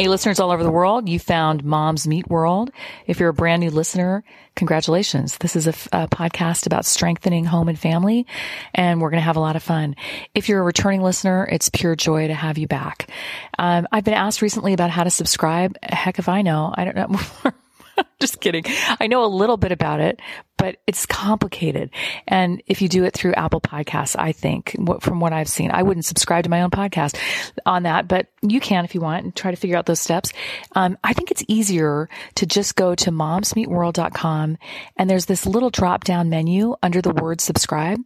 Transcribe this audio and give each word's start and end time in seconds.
Hey, 0.00 0.08
listeners 0.08 0.40
all 0.40 0.50
over 0.50 0.62
the 0.62 0.70
world, 0.70 1.10
you 1.10 1.18
found 1.18 1.62
Moms 1.62 2.08
Meet 2.08 2.30
World. 2.30 2.70
If 3.06 3.20
you're 3.20 3.28
a 3.28 3.34
brand 3.34 3.60
new 3.60 3.68
listener, 3.68 4.24
congratulations. 4.54 5.36
This 5.36 5.56
is 5.56 5.66
a, 5.66 5.74
a 5.92 6.08
podcast 6.08 6.64
about 6.64 6.86
strengthening 6.86 7.44
home 7.44 7.68
and 7.68 7.78
family, 7.78 8.26
and 8.74 8.98
we're 9.02 9.10
going 9.10 9.20
to 9.20 9.26
have 9.26 9.36
a 9.36 9.40
lot 9.40 9.56
of 9.56 9.62
fun. 9.62 9.96
If 10.34 10.48
you're 10.48 10.62
a 10.62 10.64
returning 10.64 11.02
listener, 11.02 11.46
it's 11.52 11.68
pure 11.68 11.96
joy 11.96 12.28
to 12.28 12.34
have 12.34 12.56
you 12.56 12.66
back. 12.66 13.10
Um, 13.58 13.86
I've 13.92 14.04
been 14.04 14.14
asked 14.14 14.40
recently 14.40 14.72
about 14.72 14.88
how 14.88 15.04
to 15.04 15.10
subscribe. 15.10 15.76
Heck 15.82 16.18
if 16.18 16.30
I 16.30 16.40
know. 16.40 16.72
I 16.74 16.84
don't 16.86 16.96
know. 16.96 17.52
Just 18.30 18.40
kidding. 18.40 18.64
I 19.00 19.06
know 19.06 19.24
a 19.24 19.26
little 19.26 19.56
bit 19.56 19.72
about 19.72 20.00
it, 20.00 20.20
but 20.60 20.76
it's 20.86 21.06
complicated. 21.06 21.90
And 22.28 22.62
if 22.66 22.82
you 22.82 22.88
do 22.88 23.04
it 23.04 23.14
through 23.14 23.32
Apple 23.32 23.62
Podcasts, 23.62 24.14
I 24.18 24.32
think 24.32 24.76
from 25.00 25.18
what 25.18 25.32
I've 25.32 25.48
seen, 25.48 25.70
I 25.70 25.82
wouldn't 25.82 26.04
subscribe 26.04 26.44
to 26.44 26.50
my 26.50 26.60
own 26.60 26.70
podcast 26.70 27.16
on 27.64 27.84
that, 27.84 28.08
but 28.08 28.26
you 28.42 28.60
can 28.60 28.84
if 28.84 28.94
you 28.94 29.00
want 29.00 29.24
and 29.24 29.34
try 29.34 29.52
to 29.52 29.56
figure 29.56 29.78
out 29.78 29.86
those 29.86 30.00
steps. 30.00 30.34
Um, 30.72 30.98
I 31.02 31.14
think 31.14 31.30
it's 31.30 31.42
easier 31.48 32.10
to 32.34 32.44
just 32.44 32.76
go 32.76 32.94
to 32.94 33.10
momsmeetworld.com 33.10 34.58
and 34.98 35.08
there's 35.08 35.24
this 35.24 35.46
little 35.46 35.70
drop 35.70 36.04
down 36.04 36.28
menu 36.28 36.76
under 36.82 37.00
the 37.00 37.14
word 37.14 37.40
subscribe. 37.40 37.98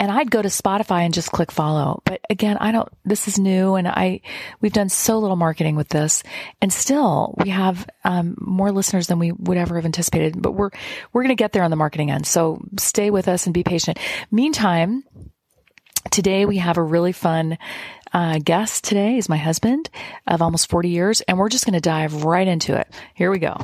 And 0.00 0.10
I'd 0.10 0.32
go 0.32 0.42
to 0.42 0.48
Spotify 0.48 1.02
and 1.04 1.14
just 1.14 1.30
click 1.30 1.52
follow. 1.52 2.02
But 2.04 2.20
again, 2.28 2.56
I 2.56 2.72
don't, 2.72 2.88
this 3.04 3.28
is 3.28 3.38
new 3.38 3.76
and 3.76 3.86
I, 3.86 4.22
we've 4.60 4.72
done 4.72 4.88
so 4.88 5.20
little 5.20 5.36
marketing 5.36 5.76
with 5.76 5.90
this 5.90 6.24
and 6.60 6.72
still 6.72 7.36
we 7.44 7.50
have, 7.50 7.86
um, 8.02 8.34
more 8.40 8.72
listeners 8.72 9.06
than 9.06 9.20
we 9.20 9.30
would 9.30 9.51
ever 9.58 9.76
have 9.76 9.84
anticipated, 9.84 10.40
but 10.40 10.52
we're, 10.52 10.70
we're 11.12 11.22
going 11.22 11.36
to 11.36 11.40
get 11.40 11.52
there 11.52 11.62
on 11.62 11.70
the 11.70 11.76
marketing 11.76 12.10
end. 12.10 12.26
So 12.26 12.62
stay 12.78 13.10
with 13.10 13.28
us 13.28 13.46
and 13.46 13.54
be 13.54 13.62
patient. 13.62 13.98
Meantime, 14.30 15.04
today 16.10 16.44
we 16.44 16.58
have 16.58 16.76
a 16.76 16.82
really 16.82 17.12
fun 17.12 17.58
uh, 18.12 18.38
guest 18.38 18.84
today 18.84 19.16
is 19.16 19.28
my 19.28 19.38
husband 19.38 19.88
of 20.26 20.42
almost 20.42 20.68
40 20.68 20.90
years, 20.90 21.20
and 21.22 21.38
we're 21.38 21.48
just 21.48 21.64
going 21.64 21.74
to 21.74 21.80
dive 21.80 22.24
right 22.24 22.46
into 22.46 22.78
it. 22.78 22.88
Here 23.14 23.30
we 23.30 23.38
go. 23.38 23.56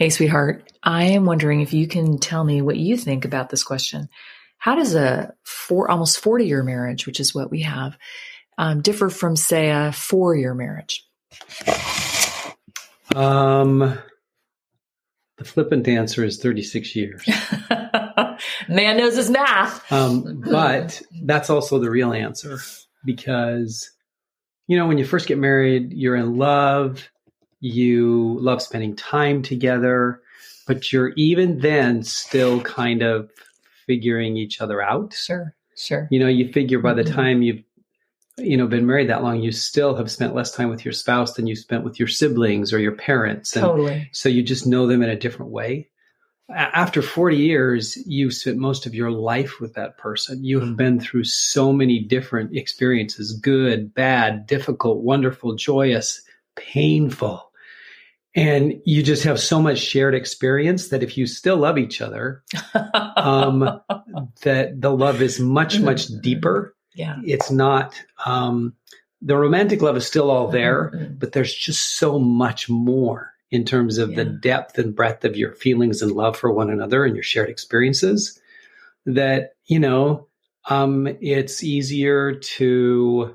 Hey, 0.00 0.08
sweetheart, 0.08 0.72
I 0.82 1.08
am 1.08 1.26
wondering 1.26 1.60
if 1.60 1.74
you 1.74 1.86
can 1.86 2.16
tell 2.16 2.42
me 2.42 2.62
what 2.62 2.78
you 2.78 2.96
think 2.96 3.26
about 3.26 3.50
this 3.50 3.62
question. 3.62 4.08
How 4.56 4.74
does 4.74 4.94
a 4.94 5.34
four, 5.44 5.90
almost 5.90 6.20
40 6.20 6.46
year 6.46 6.62
marriage, 6.62 7.04
which 7.04 7.20
is 7.20 7.34
what 7.34 7.50
we 7.50 7.60
have, 7.64 7.98
um, 8.56 8.80
differ 8.80 9.10
from, 9.10 9.36
say, 9.36 9.68
a 9.68 9.92
four 9.92 10.34
year 10.34 10.54
marriage? 10.54 11.06
Um, 13.14 13.98
the 15.36 15.44
flippant 15.44 15.86
answer 15.86 16.24
is 16.24 16.40
36 16.40 16.96
years. 16.96 17.22
Man 18.70 18.96
knows 18.96 19.16
his 19.16 19.28
math. 19.28 19.92
Um, 19.92 20.42
but 20.50 21.02
that's 21.24 21.50
also 21.50 21.78
the 21.78 21.90
real 21.90 22.14
answer 22.14 22.56
because, 23.04 23.90
you 24.66 24.78
know, 24.78 24.88
when 24.88 24.96
you 24.96 25.04
first 25.04 25.28
get 25.28 25.36
married, 25.36 25.92
you're 25.92 26.16
in 26.16 26.38
love, 26.38 27.06
you 27.60 28.38
love 28.40 28.62
spending 28.62 28.96
time 28.96 29.42
together, 29.42 30.22
but 30.66 30.92
you're 30.92 31.12
even 31.16 31.58
then 31.60 32.02
still 32.02 32.60
kind 32.62 33.02
of 33.02 33.30
figuring 33.86 34.36
each 34.36 34.60
other 34.60 34.82
out. 34.82 35.14
Sure, 35.14 35.54
sure. 35.76 36.08
You 36.10 36.18
know, 36.20 36.28
you 36.28 36.52
figure 36.52 36.78
by 36.80 36.94
the 36.94 37.02
mm-hmm. 37.02 37.14
time 37.14 37.42
you've 37.42 37.62
you 38.38 38.56
know 38.56 38.66
been 38.66 38.86
married 38.86 39.10
that 39.10 39.22
long, 39.22 39.42
you 39.42 39.52
still 39.52 39.94
have 39.96 40.10
spent 40.10 40.34
less 40.34 40.54
time 40.54 40.70
with 40.70 40.84
your 40.84 40.92
spouse 40.92 41.34
than 41.34 41.46
you 41.46 41.54
spent 41.54 41.84
with 41.84 41.98
your 41.98 42.08
siblings 42.08 42.72
or 42.72 42.78
your 42.78 42.96
parents. 42.96 43.54
And 43.54 43.64
totally. 43.64 44.08
So 44.12 44.28
you 44.28 44.42
just 44.42 44.66
know 44.66 44.86
them 44.86 45.02
in 45.02 45.10
a 45.10 45.18
different 45.18 45.52
way. 45.52 45.88
After 46.52 47.00
40 47.00 47.36
years, 47.36 47.96
you've 48.06 48.34
spent 48.34 48.56
most 48.56 48.84
of 48.84 48.92
your 48.92 49.12
life 49.12 49.60
with 49.60 49.74
that 49.74 49.98
person. 49.98 50.42
You 50.42 50.58
have 50.58 50.76
been 50.76 50.98
through 50.98 51.22
so 51.22 51.72
many 51.72 52.00
different 52.00 52.56
experiences 52.56 53.38
good, 53.38 53.94
bad, 53.94 54.48
difficult, 54.48 55.04
wonderful, 55.04 55.54
joyous, 55.54 56.20
painful 56.56 57.49
and 58.34 58.80
you 58.84 59.02
just 59.02 59.24
have 59.24 59.40
so 59.40 59.60
much 59.60 59.78
shared 59.78 60.14
experience 60.14 60.88
that 60.88 61.02
if 61.02 61.18
you 61.18 61.26
still 61.26 61.56
love 61.56 61.78
each 61.78 62.00
other 62.00 62.42
um, 63.16 63.80
that 64.42 64.80
the 64.80 64.90
love 64.90 65.20
is 65.22 65.40
much 65.40 65.76
mm-hmm. 65.76 65.86
much 65.86 66.06
deeper 66.22 66.74
yeah 66.94 67.16
it's 67.24 67.50
not 67.50 68.00
um, 68.26 68.74
the 69.22 69.36
romantic 69.36 69.82
love 69.82 69.96
is 69.96 70.06
still 70.06 70.30
all 70.30 70.48
there 70.48 70.90
mm-hmm. 70.94 71.14
but 71.14 71.32
there's 71.32 71.54
just 71.54 71.96
so 71.96 72.18
much 72.18 72.68
more 72.68 73.32
in 73.50 73.64
terms 73.64 73.98
of 73.98 74.10
yeah. 74.10 74.16
the 74.16 74.24
depth 74.24 74.78
and 74.78 74.94
breadth 74.94 75.24
of 75.24 75.36
your 75.36 75.52
feelings 75.52 76.02
and 76.02 76.12
love 76.12 76.36
for 76.36 76.52
one 76.52 76.70
another 76.70 77.04
and 77.04 77.16
your 77.16 77.24
shared 77.24 77.48
experiences 77.48 78.40
that 79.06 79.54
you 79.66 79.78
know 79.78 80.26
um, 80.68 81.08
it's 81.20 81.64
easier 81.64 82.34
to 82.34 83.34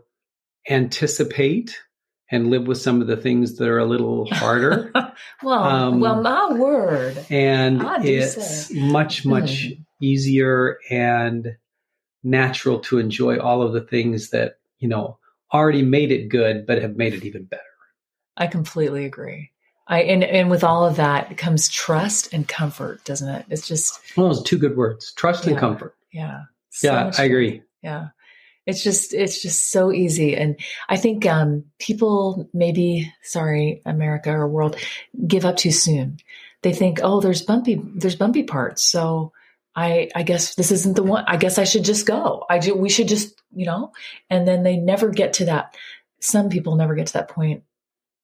anticipate 0.69 1.77
and 2.31 2.49
live 2.49 2.67
with 2.67 2.79
some 2.79 3.01
of 3.01 3.07
the 3.07 3.17
things 3.17 3.57
that 3.57 3.67
are 3.67 3.79
a 3.79 3.85
little 3.85 4.25
harder. 4.31 4.91
well, 5.43 5.63
um, 5.63 5.99
well, 5.99 6.21
my 6.21 6.53
word. 6.53 7.25
And 7.29 7.81
it's 8.03 8.71
much, 8.71 9.25
much 9.25 9.67
mm. 9.67 9.85
easier 10.01 10.79
and 10.89 11.55
natural 12.23 12.79
to 12.79 12.99
enjoy 12.99 13.37
all 13.37 13.61
of 13.61 13.73
the 13.73 13.81
things 13.81 14.31
that, 14.31 14.57
you 14.79 14.87
know, 14.87 15.19
already 15.53 15.83
made 15.83 16.11
it 16.11 16.29
good, 16.29 16.65
but 16.65 16.81
have 16.81 16.97
made 16.97 17.13
it 17.13 17.23
even 17.23 17.45
better. 17.45 17.61
I 18.37 18.47
completely 18.47 19.05
agree. 19.05 19.51
I 19.87 20.01
and, 20.01 20.23
and 20.23 20.49
with 20.49 20.63
all 20.63 20.83
of 20.83 20.95
that 20.95 21.37
comes 21.37 21.69
trust 21.69 22.33
and 22.33 22.47
comfort, 22.47 23.05
doesn't 23.05 23.29
it? 23.29 23.45
It's 23.49 23.67
just 23.67 23.99
well, 24.17 24.29
those 24.29 24.41
two 24.41 24.57
good 24.57 24.75
words. 24.75 25.13
Trust 25.13 25.45
yeah, 25.45 25.51
and 25.51 25.59
comfort. 25.59 25.95
Yeah. 26.11 26.41
So 26.71 26.91
yeah, 26.91 27.11
I 27.19 27.23
agree. 27.23 27.61
Yeah 27.83 28.07
it's 28.65 28.83
just 28.83 29.13
it's 29.13 29.41
just 29.41 29.71
so 29.71 29.91
easy. 29.91 30.35
And 30.35 30.59
i 30.89 30.97
think 30.97 31.25
um, 31.25 31.65
people 31.79 32.49
maybe 32.53 33.11
sorry 33.23 33.81
america 33.85 34.31
or 34.31 34.47
world 34.47 34.77
give 35.27 35.45
up 35.45 35.57
too 35.57 35.71
soon. 35.71 36.17
They 36.61 36.73
think 36.73 36.99
oh 37.03 37.21
there's 37.21 37.43
bumpy 37.43 37.81
there's 37.95 38.15
bumpy 38.15 38.43
parts. 38.43 38.83
So 38.83 39.31
i 39.75 40.09
i 40.15 40.23
guess 40.23 40.55
this 40.55 40.71
isn't 40.71 40.95
the 40.95 41.03
one 41.03 41.25
i 41.27 41.37
guess 41.37 41.57
i 41.57 41.63
should 41.63 41.85
just 41.85 42.05
go. 42.05 42.45
I 42.49 42.59
do 42.59 42.75
we 42.75 42.89
should 42.89 43.07
just 43.07 43.41
you 43.53 43.65
know? 43.65 43.91
And 44.29 44.47
then 44.47 44.63
they 44.63 44.77
never 44.77 45.09
get 45.09 45.33
to 45.33 45.45
that 45.45 45.75
some 46.19 46.49
people 46.49 46.75
never 46.75 46.95
get 46.95 47.07
to 47.07 47.13
that 47.13 47.29
point 47.29 47.63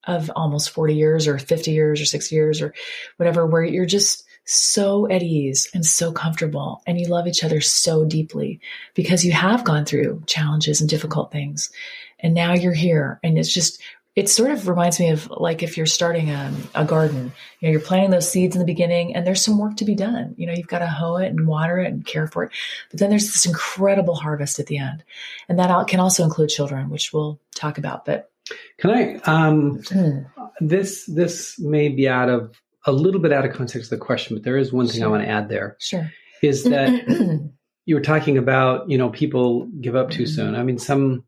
of 0.06 0.32
almost 0.36 0.72
40 0.72 0.96
years 0.96 1.28
or 1.28 1.38
50 1.38 1.72
years 1.72 2.02
or 2.02 2.06
60 2.06 2.36
years 2.36 2.62
or 2.62 2.74
whatever 3.18 3.46
where 3.46 3.64
you're 3.64 3.86
just 3.86 4.26
so 4.46 5.10
at 5.10 5.24
ease 5.24 5.70
and 5.74 5.86
so 5.86 6.12
comfortable 6.12 6.82
and 6.88 7.00
you 7.00 7.08
love 7.08 7.28
each 7.28 7.44
other 7.44 7.62
so 7.62 8.06
deeply 8.06 8.60
because 8.96 9.24
you 9.24 9.32
have 9.32 9.64
gone 9.64 9.86
through 9.86 10.24
challenges 10.26 10.82
and 10.82 10.90
difficult 10.90 11.32
things. 11.32 11.72
And 12.20 12.34
now 12.34 12.54
you're 12.54 12.74
here 12.74 13.20
and 13.24 13.38
it's 13.38 13.54
just 13.54 13.82
it 14.14 14.28
sort 14.28 14.52
of 14.52 14.68
reminds 14.68 15.00
me 15.00 15.10
of 15.10 15.30
like 15.30 15.64
if 15.64 15.78
you're 15.78 15.86
starting 15.86 16.32
a, 16.32 16.54
a, 16.76 16.84
garden 16.84 17.32
you 17.60 17.68
know 17.68 17.72
you're 17.72 17.80
planting 17.80 18.12
those 18.12 18.30
seeds 18.30 18.56
in 18.56 18.60
the 18.60 18.66
beginning 18.66 19.16
and 19.16 19.26
there's 19.26 19.42
some 19.42 19.58
work 19.58 19.78
to 19.78 19.86
be 19.86 19.96
done. 19.96 20.36
You 20.38 20.48
know 20.48 20.54
you've 20.54 20.68
got 20.68 20.80
to 20.80 20.88
hoe 20.88 21.18
it 21.18 21.28
and 21.28 21.48
water 21.48 21.80
it 21.80 21.88
and 21.88 22.06
care 22.06 22.28
for 22.28 22.44
it 22.44 22.52
but 22.90 23.00
then 23.00 23.10
there's 23.10 23.28
this 23.28 23.46
incredible 23.46 24.16
harvest 24.16 24.60
at 24.60 24.68
the 24.68 24.78
end. 24.78 25.04
And 25.48 25.60
that 25.60 25.88
can 25.88 26.00
also 26.00 26.24
include 26.24 26.50
children 26.50 26.90
which 26.90 27.14
we'll 27.14 27.40
talk 27.56 27.78
about 27.78 28.06
but 28.06 28.32
can 28.80 28.90
i 28.92 29.16
um 29.24 29.80
mm. 29.84 30.26
this 30.60 31.06
this 31.06 31.58
may 31.60 31.88
be 31.88 32.10
out 32.10 32.28
of 32.28 32.60
a 32.86 32.92
little 32.92 33.22
bit 33.22 33.32
out 33.32 33.46
of 33.46 33.54
context 33.54 33.92
of 33.92 34.00
the 34.00 34.06
question, 34.06 34.36
but 34.36 34.44
there 34.44 34.58
is 34.58 34.74
one 34.74 34.88
thing 34.88 35.00
sure. 35.00 35.08
I 35.08 35.12
want 35.12 35.24
to 35.24 35.30
add 35.30 35.50
there. 35.50 35.78
Sure. 35.80 36.12
Is 36.42 36.64
that 36.64 36.90
you 37.86 37.96
were 37.96 38.02
talking 38.02 38.38
about, 38.38 38.90
you 38.90 38.98
know, 38.98 39.10
people 39.10 39.68
give 39.80 39.96
up 39.96 40.10
too 40.10 40.26
soon. 40.26 40.56
I 40.56 40.64
mean, 40.64 40.80
some, 40.80 41.24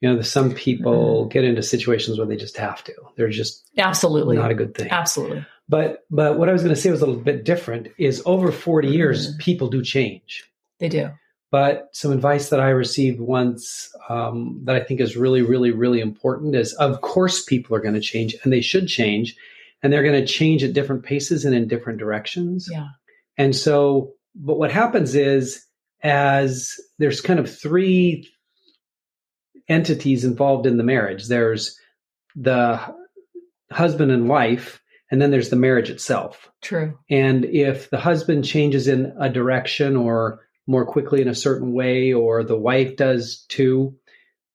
you 0.00 0.12
know, 0.12 0.20
some 0.20 0.52
people 0.52 1.22
mm-hmm. 1.22 1.28
get 1.28 1.44
into 1.44 1.62
situations 1.62 2.18
where 2.18 2.26
they 2.26 2.36
just 2.36 2.56
have 2.56 2.82
to. 2.84 2.94
They're 3.16 3.30
just 3.30 3.70
absolutely 3.78 4.36
not 4.36 4.50
a 4.50 4.54
good 4.54 4.74
thing. 4.74 4.90
Absolutely. 4.90 5.46
But 5.68 6.04
but 6.10 6.38
what 6.38 6.48
I 6.48 6.52
was 6.52 6.62
going 6.62 6.74
to 6.74 6.80
say 6.80 6.90
was 6.90 7.00
a 7.00 7.06
little 7.06 7.22
bit 7.22 7.44
different. 7.44 7.88
Is 7.96 8.22
over 8.26 8.52
forty 8.52 8.88
years, 8.88 9.28
mm-hmm. 9.28 9.38
people 9.38 9.68
do 9.68 9.82
change. 9.82 10.50
They 10.80 10.88
do. 10.88 11.10
But 11.52 11.90
some 11.92 12.12
advice 12.12 12.48
that 12.48 12.60
I 12.60 12.70
received 12.70 13.20
once 13.20 13.94
um, 14.08 14.60
that 14.64 14.74
I 14.74 14.80
think 14.80 15.00
is 15.00 15.18
really, 15.18 15.42
really, 15.42 15.70
really 15.70 16.00
important 16.00 16.56
is, 16.56 16.72
of 16.74 17.02
course, 17.02 17.44
people 17.44 17.76
are 17.76 17.80
going 17.80 17.94
to 17.94 18.00
change, 18.00 18.34
and 18.42 18.52
they 18.52 18.62
should 18.62 18.88
change 18.88 19.36
and 19.82 19.92
they're 19.92 20.02
going 20.02 20.20
to 20.20 20.32
change 20.32 20.62
at 20.62 20.72
different 20.72 21.04
paces 21.04 21.44
and 21.44 21.54
in 21.54 21.68
different 21.68 21.98
directions. 21.98 22.68
Yeah. 22.70 22.88
And 23.36 23.54
so, 23.54 24.12
but 24.34 24.58
what 24.58 24.70
happens 24.70 25.14
is, 25.14 25.64
as 26.02 26.74
there's 26.98 27.20
kind 27.20 27.38
of 27.38 27.54
three 27.54 28.28
entities 29.68 30.24
involved 30.24 30.66
in 30.66 30.76
the 30.76 30.82
marriage 30.82 31.28
there's 31.28 31.78
the 32.34 32.80
husband 33.70 34.10
and 34.10 34.28
wife, 34.28 34.80
and 35.10 35.20
then 35.20 35.30
there's 35.30 35.50
the 35.50 35.56
marriage 35.56 35.90
itself. 35.90 36.50
True. 36.62 36.98
And 37.10 37.44
if 37.44 37.90
the 37.90 37.98
husband 37.98 38.44
changes 38.44 38.88
in 38.88 39.14
a 39.18 39.28
direction 39.28 39.96
or 39.96 40.40
more 40.66 40.86
quickly 40.86 41.20
in 41.20 41.28
a 41.28 41.34
certain 41.34 41.72
way, 41.72 42.12
or 42.12 42.44
the 42.44 42.58
wife 42.58 42.96
does 42.96 43.44
too, 43.48 43.94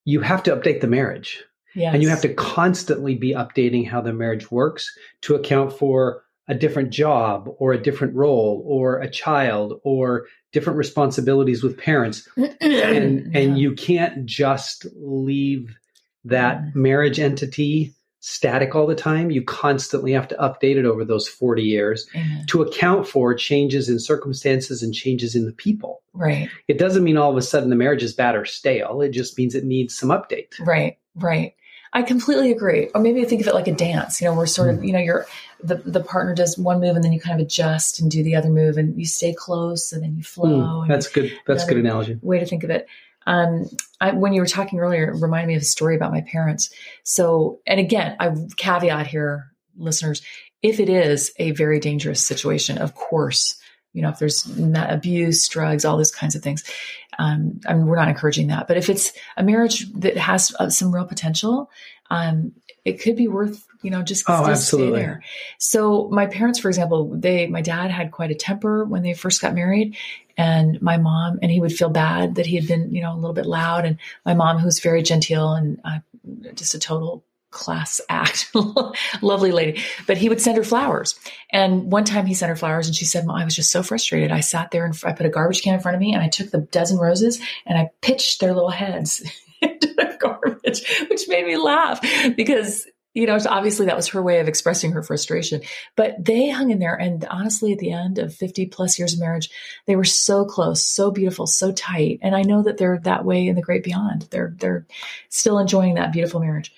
you 0.06 0.22
have 0.22 0.44
to 0.44 0.56
update 0.56 0.82
the 0.82 0.88
marriage. 0.88 1.44
Yes. 1.78 1.94
And 1.94 2.02
you 2.04 2.10
have 2.10 2.22
to 2.22 2.34
constantly 2.34 3.16
be 3.16 3.34
updating 3.34 3.88
how 3.88 4.02
the 4.02 4.12
marriage 4.14 4.50
works 4.52 4.92
to 5.22 5.36
account 5.36 5.72
for 5.72 6.24
a 6.48 6.56
different 6.56 6.90
job 6.90 7.50
or 7.60 7.74
a 7.74 7.82
different 7.82 8.16
role 8.16 8.64
or 8.66 9.00
a 9.00 9.10
child 9.10 9.80
or 9.84 10.26
different 10.54 10.78
responsibilities 10.78 11.62
with 11.62 11.78
parents. 11.78 12.28
and 12.62 13.32
and 13.36 13.58
you 13.60 13.74
can't 13.76 14.26
just 14.26 14.88
leave 14.96 15.78
that 16.26 16.58
Mhm. 16.62 16.76
marriage 16.76 17.20
entity 17.20 17.94
static 18.20 18.76
all 18.76 18.88
the 18.88 18.96
time. 18.96 19.30
You 19.32 19.42
constantly 19.44 20.12
have 20.14 20.28
to 20.30 20.36
update 20.36 20.76
it 20.78 20.86
over 20.86 21.06
those 21.06 21.28
40 21.28 21.62
years 21.64 22.08
Amen. 22.16 22.46
to 22.48 22.62
account 22.62 23.08
for 23.08 23.34
changes 23.36 23.88
in 23.88 24.00
circumstances 24.00 24.82
and 24.84 24.94
changes 24.94 25.36
in 25.36 25.46
the 25.46 25.54
people. 25.54 26.02
Right. 26.14 26.50
It 26.68 26.78
doesn't 26.80 27.04
mean 27.04 27.16
all 27.18 27.32
of 27.32 27.38
a 27.38 27.42
sudden 27.42 27.70
the 27.70 27.76
marriage 27.76 28.04
is 28.04 28.14
bad 28.14 28.36
or 28.36 28.44
stale. 28.46 29.02
It 29.02 29.12
just 29.12 29.38
means 29.38 29.54
it 29.56 29.64
needs 29.64 29.96
some 29.96 30.10
update. 30.10 30.48
Right, 30.60 30.98
right. 31.16 31.54
I 31.94 32.04
completely 32.04 32.52
agree. 32.52 32.90
Or 32.94 33.02
maybe 33.02 33.24
think 33.26 33.42
of 33.42 33.48
it 33.48 33.54
like 33.54 33.68
a 33.68 33.74
dance. 33.74 34.22
You 34.22 34.28
know, 34.28 34.36
where 34.36 34.46
sort 34.46 34.70
of, 34.70 34.84
you 34.84 34.94
know, 34.94 35.00
you're 35.00 35.26
the 35.62 35.76
the 35.76 36.04
partner 36.04 36.36
does 36.36 36.58
one 36.58 36.80
move 36.80 36.96
and 36.96 37.04
then 37.04 37.14
you 37.14 37.20
kind 37.20 37.40
of 37.40 37.46
adjust 37.46 38.00
and 38.00 38.12
do 38.12 38.24
the 38.24 38.36
other 38.36 38.50
move 38.50 38.78
and 38.78 38.98
you 38.98 39.06
stay 39.06 39.34
close 39.34 39.92
and 39.92 40.04
then 40.04 40.16
you 40.16 40.24
flow. 40.24 40.84
Mm, 40.84 40.88
that's 40.88 41.08
good. 41.08 41.32
That's 41.46 41.64
a 41.64 41.68
good 41.68 41.78
analogy. 41.78 42.20
way 42.22 42.40
to 42.40 42.46
think 42.46 42.64
of 42.64 42.70
it. 42.70 42.88
Um, 43.26 43.70
I, 44.00 44.12
when 44.12 44.32
you 44.32 44.42
were 44.42 44.48
talking 44.48 44.80
earlier, 44.80 45.12
it 45.12 45.22
reminded 45.22 45.48
me 45.48 45.56
of 45.56 45.62
a 45.62 45.66
story 45.66 45.96
about 45.98 46.14
my 46.14 46.22
parents. 46.22 46.70
So, 47.04 47.60
and 47.68 47.78
again, 47.78 48.16
I 48.20 48.34
caveat 48.56 49.08
here, 49.08 49.52
listeners, 49.78 50.22
if 50.62 50.80
it 50.80 50.88
is 50.88 51.34
a 51.38 51.52
very 51.52 51.80
dangerous 51.80 52.24
situation, 52.24 52.78
of 52.78 52.96
course, 52.96 53.60
you 53.98 54.04
know, 54.04 54.10
if 54.10 54.20
there's 54.20 54.48
abuse, 54.76 55.48
drugs, 55.48 55.84
all 55.84 55.98
those 55.98 56.12
kinds 56.12 56.36
of 56.36 56.44
things, 56.44 56.64
um, 57.18 57.60
I 57.68 57.74
mean, 57.74 57.88
we're 57.88 57.96
not 57.96 58.10
encouraging 58.10 58.48
that. 58.50 58.68
But 58.68 58.78
if 58.78 58.92
it's 58.92 59.12
a 59.38 59.44
marriage 59.44 59.92
that 59.94 60.18
has 60.18 60.56
uh, 60.60 60.70
some 60.70 60.94
real 60.94 61.06
potential, 61.06 61.72
um, 62.12 62.54
it 62.86 63.02
could 63.02 63.16
be 63.16 63.28
worth, 63.28 63.66
you 63.82 63.90
know, 63.90 64.04
just, 64.04 64.24
Oh, 64.28 64.46
just 64.46 64.68
stay 64.68 64.76
absolutely. 64.78 65.00
there. 65.00 65.24
So 65.58 66.10
my 66.12 66.28
parents, 66.28 66.60
for 66.60 66.68
example, 66.68 67.12
they, 67.16 67.48
my 67.48 67.64
dad 67.64 67.90
had 67.90 68.12
quite 68.12 68.30
a 68.30 68.36
temper 68.36 68.86
when 68.86 69.02
they 69.02 69.16
first 69.16 69.42
got 69.42 69.56
married 69.56 69.98
and 70.38 70.80
my 70.80 70.98
mom, 70.98 71.40
and 71.42 71.52
he 71.52 71.60
would 71.60 71.74
feel 71.74 71.90
bad 71.90 72.36
that 72.36 72.46
he 72.46 72.56
had 72.56 72.68
been, 72.68 72.94
you 72.94 73.02
know, 73.02 73.14
a 73.14 73.18
little 73.18 73.34
bit 73.34 73.48
loud. 73.48 73.84
And 73.84 73.98
my 74.24 74.36
mom, 74.36 74.60
who's 74.60 74.80
very 74.80 75.02
genteel 75.02 75.54
and 75.54 75.82
uh, 75.84 76.00
just 76.54 76.76
a 76.76 76.80
total 76.80 77.24
class 77.58 78.00
act, 78.08 78.52
lovely 79.22 79.52
lady, 79.52 79.82
but 80.06 80.18
he 80.18 80.30
would 80.30 80.40
send 80.40 80.58
her 80.58 80.64
flowers. 80.64 81.20
And 81.52 81.92
one 81.92 82.06
time 82.06 82.26
he 82.26 82.34
sent 82.34 82.50
her 82.50 82.56
flowers 82.56 82.88
and 82.88 82.96
she 82.96 83.06
said, 83.06 83.26
Mom, 83.26 83.38
I 83.38 83.46
was 83.46 83.56
just 83.56 83.72
so 83.72 83.84
frustrated. 83.84 84.32
I 84.32 84.42
sat 84.42 84.72
there 84.72 84.86
and 84.86 84.98
I 85.04 85.12
put 85.12 85.26
a 85.26 85.30
garbage 85.30 85.64
can 85.64 85.74
in 85.74 85.80
front 85.80 85.96
of 85.96 86.02
me 86.02 86.14
and 86.14 86.22
I 86.22 86.30
took 86.30 86.52
the 86.52 86.60
dozen 86.60 86.98
roses 87.00 87.40
and 87.66 87.78
I 87.78 87.90
pitched 88.02 88.40
their 88.40 88.54
little 88.54 88.70
heads 88.70 89.24
into 89.62 89.88
the 89.88 90.16
garbage, 90.20 90.88
which 91.10 91.28
made 91.28 91.46
me 91.46 91.58
laugh 91.58 92.00
because 92.36 92.86
you 93.18 93.26
know, 93.26 93.40
obviously 93.50 93.88
that 93.88 93.96
was 93.96 94.10
her 94.10 94.22
way 94.22 94.40
of 94.40 94.48
expressing 94.48 94.92
her 94.92 95.02
frustration. 95.02 95.62
But 95.96 96.24
they 96.24 96.50
hung 96.50 96.70
in 96.70 96.78
there. 96.78 96.94
And 96.94 97.26
honestly, 97.26 97.74
at 97.74 97.80
the 97.80 97.92
end 97.92 98.20
of 98.20 98.36
50 98.36 98.68
plus 98.68 99.00
years 99.00 99.16
of 99.16 99.20
marriage, 99.20 99.50
they 99.88 99.96
were 99.96 100.04
so 100.04 100.46
close, 100.46 100.86
so 100.86 101.10
beautiful, 101.10 101.48
so 101.48 101.72
tight. 101.72 102.20
And 102.22 102.36
I 102.36 102.44
know 102.44 102.62
that 102.62 102.78
they're 102.78 103.00
that 103.00 103.26
way 103.26 103.48
in 103.48 103.56
the 103.56 103.64
great 103.64 103.84
beyond. 103.84 104.28
They're, 104.30 104.54
they're 104.60 104.86
still 105.30 105.58
enjoying 105.58 105.96
that 105.96 106.14
beautiful 106.14 106.40
marriage. 106.40 106.72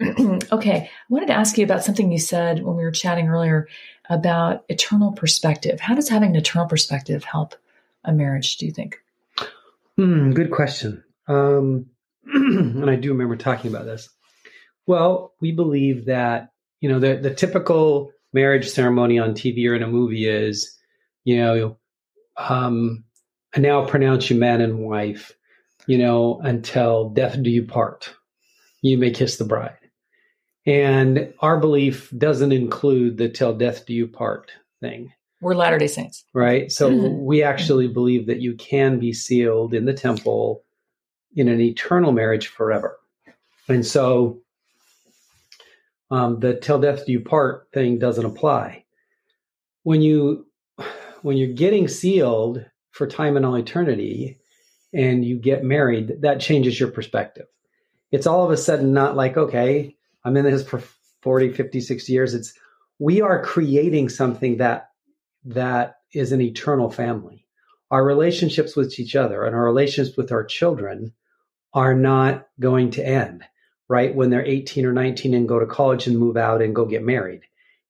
okay. 0.52 0.76
I 0.76 0.90
wanted 1.08 1.26
to 1.26 1.34
ask 1.34 1.56
you 1.56 1.64
about 1.64 1.84
something 1.84 2.12
you 2.12 2.18
said 2.18 2.62
when 2.62 2.76
we 2.76 2.84
were 2.84 2.90
chatting 2.90 3.28
earlier 3.28 3.68
about 4.08 4.64
eternal 4.68 5.12
perspective. 5.12 5.80
How 5.80 5.94
does 5.94 6.08
having 6.08 6.30
an 6.30 6.36
eternal 6.36 6.68
perspective 6.68 7.24
help 7.24 7.54
a 8.04 8.12
marriage, 8.12 8.56
do 8.56 8.66
you 8.66 8.72
think? 8.72 9.00
Hmm, 9.96 10.32
good 10.32 10.50
question. 10.50 11.02
Um, 11.28 11.86
and 12.24 12.90
I 12.90 12.96
do 12.96 13.12
remember 13.12 13.36
talking 13.36 13.70
about 13.70 13.86
this. 13.86 14.08
Well, 14.86 15.34
we 15.40 15.52
believe 15.52 16.06
that 16.06 16.52
you 16.80 16.88
know 16.88 17.00
the 17.00 17.16
the 17.16 17.34
typical 17.34 18.12
marriage 18.32 18.68
ceremony 18.68 19.18
on 19.18 19.32
TV 19.34 19.68
or 19.68 19.74
in 19.74 19.82
a 19.82 19.88
movie 19.88 20.28
is, 20.28 20.76
you 21.24 21.38
know, 21.38 21.76
um, 22.36 23.04
I 23.54 23.60
now 23.60 23.86
pronounce 23.86 24.28
you 24.28 24.36
man 24.36 24.60
and 24.60 24.80
wife, 24.80 25.32
you 25.86 25.98
know, 25.98 26.40
until 26.42 27.08
death 27.08 27.42
do 27.42 27.50
you 27.50 27.64
part. 27.64 28.14
You 28.82 28.98
may 28.98 29.10
kiss 29.10 29.38
the 29.38 29.44
bride. 29.44 29.78
And 30.66 31.32
our 31.40 31.58
belief 31.58 32.12
doesn't 32.16 32.52
include 32.52 33.16
the 33.16 33.28
till 33.28 33.54
death 33.54 33.86
do 33.86 33.94
you 33.94 34.08
part 34.08 34.50
thing 34.80 35.12
We're 35.40 35.54
Latter 35.54 35.78
day 35.78 35.86
Saints. 35.86 36.24
right? 36.34 36.70
So 36.72 36.90
Mhm. 36.90 37.20
we 37.20 37.42
actually 37.42 37.88
believe 37.88 38.26
that 38.26 38.40
you 38.40 38.54
can 38.56 38.98
be 38.98 39.12
sealed 39.12 39.74
in 39.74 39.84
the 39.84 39.92
temple 39.94 40.64
in 41.36 41.48
an 41.48 41.60
eternal 41.60 42.10
marriage 42.12 42.48
forever. 42.48 42.98
And 43.68 43.84
so 43.86 44.40
um, 46.10 46.38
the 46.40 46.54
till 46.54 46.80
death 46.80 47.04
do 47.06 47.12
you 47.12 47.20
part 47.20 47.68
thing 47.72 47.98
doesn't 47.98 48.24
apply. 48.24 48.84
When 49.82 50.02
you 50.02 50.46
when 51.22 51.36
you're 51.36 51.52
getting 51.54 51.88
sealed 51.88 52.64
for 52.92 53.06
time 53.06 53.36
and 53.36 53.44
all 53.44 53.56
eternity 53.56 54.38
and 54.92 55.24
you 55.24 55.36
get 55.36 55.64
married, 55.64 56.20
that 56.22 56.40
changes 56.40 56.78
your 56.78 56.90
perspective. 56.90 57.46
It's 58.12 58.26
all 58.26 58.44
of 58.44 58.50
a 58.52 58.56
sudden 58.56 58.92
not 58.92 59.16
like, 59.16 59.36
okay, 59.36 59.95
I'm 60.26 60.36
in 60.36 60.44
this 60.44 60.66
for 60.66 60.82
40, 61.22 61.52
50, 61.52 61.80
60 61.80 62.12
years. 62.12 62.34
It's 62.34 62.52
we 62.98 63.20
are 63.20 63.44
creating 63.44 64.08
something 64.08 64.56
that 64.56 64.90
that 65.44 65.98
is 66.12 66.32
an 66.32 66.40
eternal 66.40 66.90
family. 66.90 67.46
Our 67.92 68.04
relationships 68.04 68.74
with 68.74 68.98
each 68.98 69.14
other 69.14 69.44
and 69.44 69.54
our 69.54 69.64
relationships 69.64 70.16
with 70.16 70.32
our 70.32 70.42
children 70.42 71.12
are 71.74 71.94
not 71.94 72.48
going 72.58 72.90
to 72.92 73.06
end, 73.06 73.44
right? 73.88 74.12
When 74.12 74.30
they're 74.30 74.44
18 74.44 74.84
or 74.84 74.92
19 74.92 75.32
and 75.32 75.48
go 75.48 75.60
to 75.60 75.66
college 75.66 76.08
and 76.08 76.18
move 76.18 76.36
out 76.36 76.60
and 76.60 76.74
go 76.74 76.84
get 76.84 77.04
married. 77.04 77.42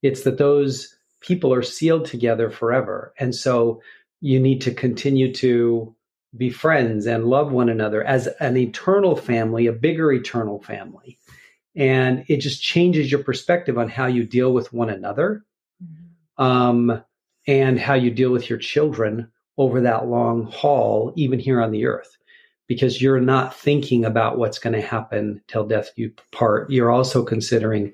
It's 0.03 0.25
that 0.25 0.37
those 0.37 0.95
people 1.21 1.55
are 1.55 1.63
sealed 1.63 2.05
together 2.05 2.51
forever. 2.51 3.15
And 3.19 3.35
so 3.35 3.81
you 4.21 4.39
need 4.39 4.61
to 4.63 4.75
continue 4.75 5.33
to 5.35 5.95
be 6.37 6.51
friends 6.51 7.07
and 7.07 7.25
love 7.25 7.51
one 7.51 7.71
another 7.71 8.05
as 8.05 8.27
an 8.41 8.59
eternal 8.59 9.17
family, 9.17 9.67
a 9.67 9.73
bigger 9.73 10.13
eternal 10.13 10.61
family. 10.63 11.19
And 11.77 12.25
it 12.29 12.39
just 12.39 12.63
changes 12.63 13.11
your 13.11 13.23
perspective 13.23 13.77
on 13.77 13.89
how 13.89 14.07
you 14.07 14.25
deal 14.25 14.53
with 14.53 14.73
one 14.73 14.89
another 14.89 15.45
um, 16.39 17.03
and 17.47 17.79
how 17.79 17.95
you 17.95 18.11
deal 18.11 18.31
with 18.31 18.49
your 18.49 18.59
children 18.59 19.31
over 19.59 19.83
that 19.83 20.07
long 20.07 20.51
haul, 20.51 21.13
even 21.17 21.39
here 21.39 21.61
on 21.61 21.71
the 21.71 21.87
earth, 21.87 22.17
because 22.67 23.01
you're 23.01 23.21
not 23.21 23.55
thinking 23.55 24.05
about 24.05 24.39
what's 24.39 24.59
going 24.59 24.75
to 24.75 24.81
happen 24.81 25.43
till 25.49 25.67
death 25.67 25.91
you 25.97 26.13
part. 26.33 26.71
You're 26.71 26.91
also 26.91 27.23
considering, 27.23 27.93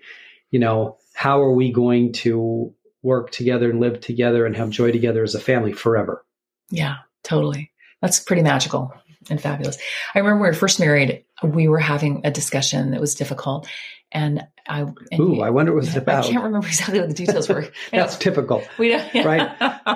you 0.51 0.59
know, 0.59 0.97
how 1.15 1.41
are 1.43 1.53
we 1.53 1.73
going 1.73 2.13
to 2.13 2.73
work 3.03 3.31
together 3.31 3.71
and 3.71 3.81
live 3.81 4.01
together 4.01 4.47
and 4.47 4.57
have 4.57 4.71
joy 4.71 4.93
together 4.93 5.23
as 5.23 5.35
a 5.35 5.41
family 5.41 5.73
forever? 5.73 6.25
Yeah, 6.71 6.99
totally. 7.25 7.71
That's 8.01 8.21
pretty 8.21 8.43
magical 8.43 8.93
and 9.31 9.41
fabulous. 9.41 9.79
I 10.15 10.19
remember 10.19 10.37
when 10.37 10.43
we 10.43 10.49
were 10.49 10.55
first 10.55 10.81
married, 10.81 11.25
we 11.43 11.69
were 11.69 11.79
having 11.79 12.23
a 12.25 12.31
discussion 12.31 12.91
that 12.93 13.01
was 13.01 13.15
difficult. 13.15 13.69
And 14.15 14.43
I, 14.69 14.81
and 14.81 15.21
Ooh, 15.21 15.37
you- 15.37 15.43
I 15.43 15.51
wonder 15.51 15.73
what 15.73 15.85
it 15.85 15.87
was 15.87 15.97
about. 15.97 16.25
I 16.27 16.29
can't 16.29 16.45
remember 16.45 16.67
exactly 16.67 17.01
what 17.01 17.09
the 17.09 17.15
details 17.15 17.49
were. 17.49 17.67
That's 17.91 18.17
typical. 18.17 18.63
we 18.79 18.91
don't, 18.91 19.25
right. 19.25 19.51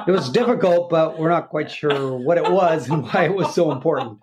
It 0.08 0.10
was 0.10 0.30
difficult, 0.30 0.88
but 0.90 1.18
we're 1.18 1.28
not 1.28 1.50
quite 1.50 1.70
sure 1.70 2.16
what 2.16 2.38
it 2.38 2.50
was 2.50 2.88
and 2.88 3.04
why 3.04 3.24
it 3.24 3.34
was 3.34 3.54
so 3.54 3.72
important. 3.72 4.18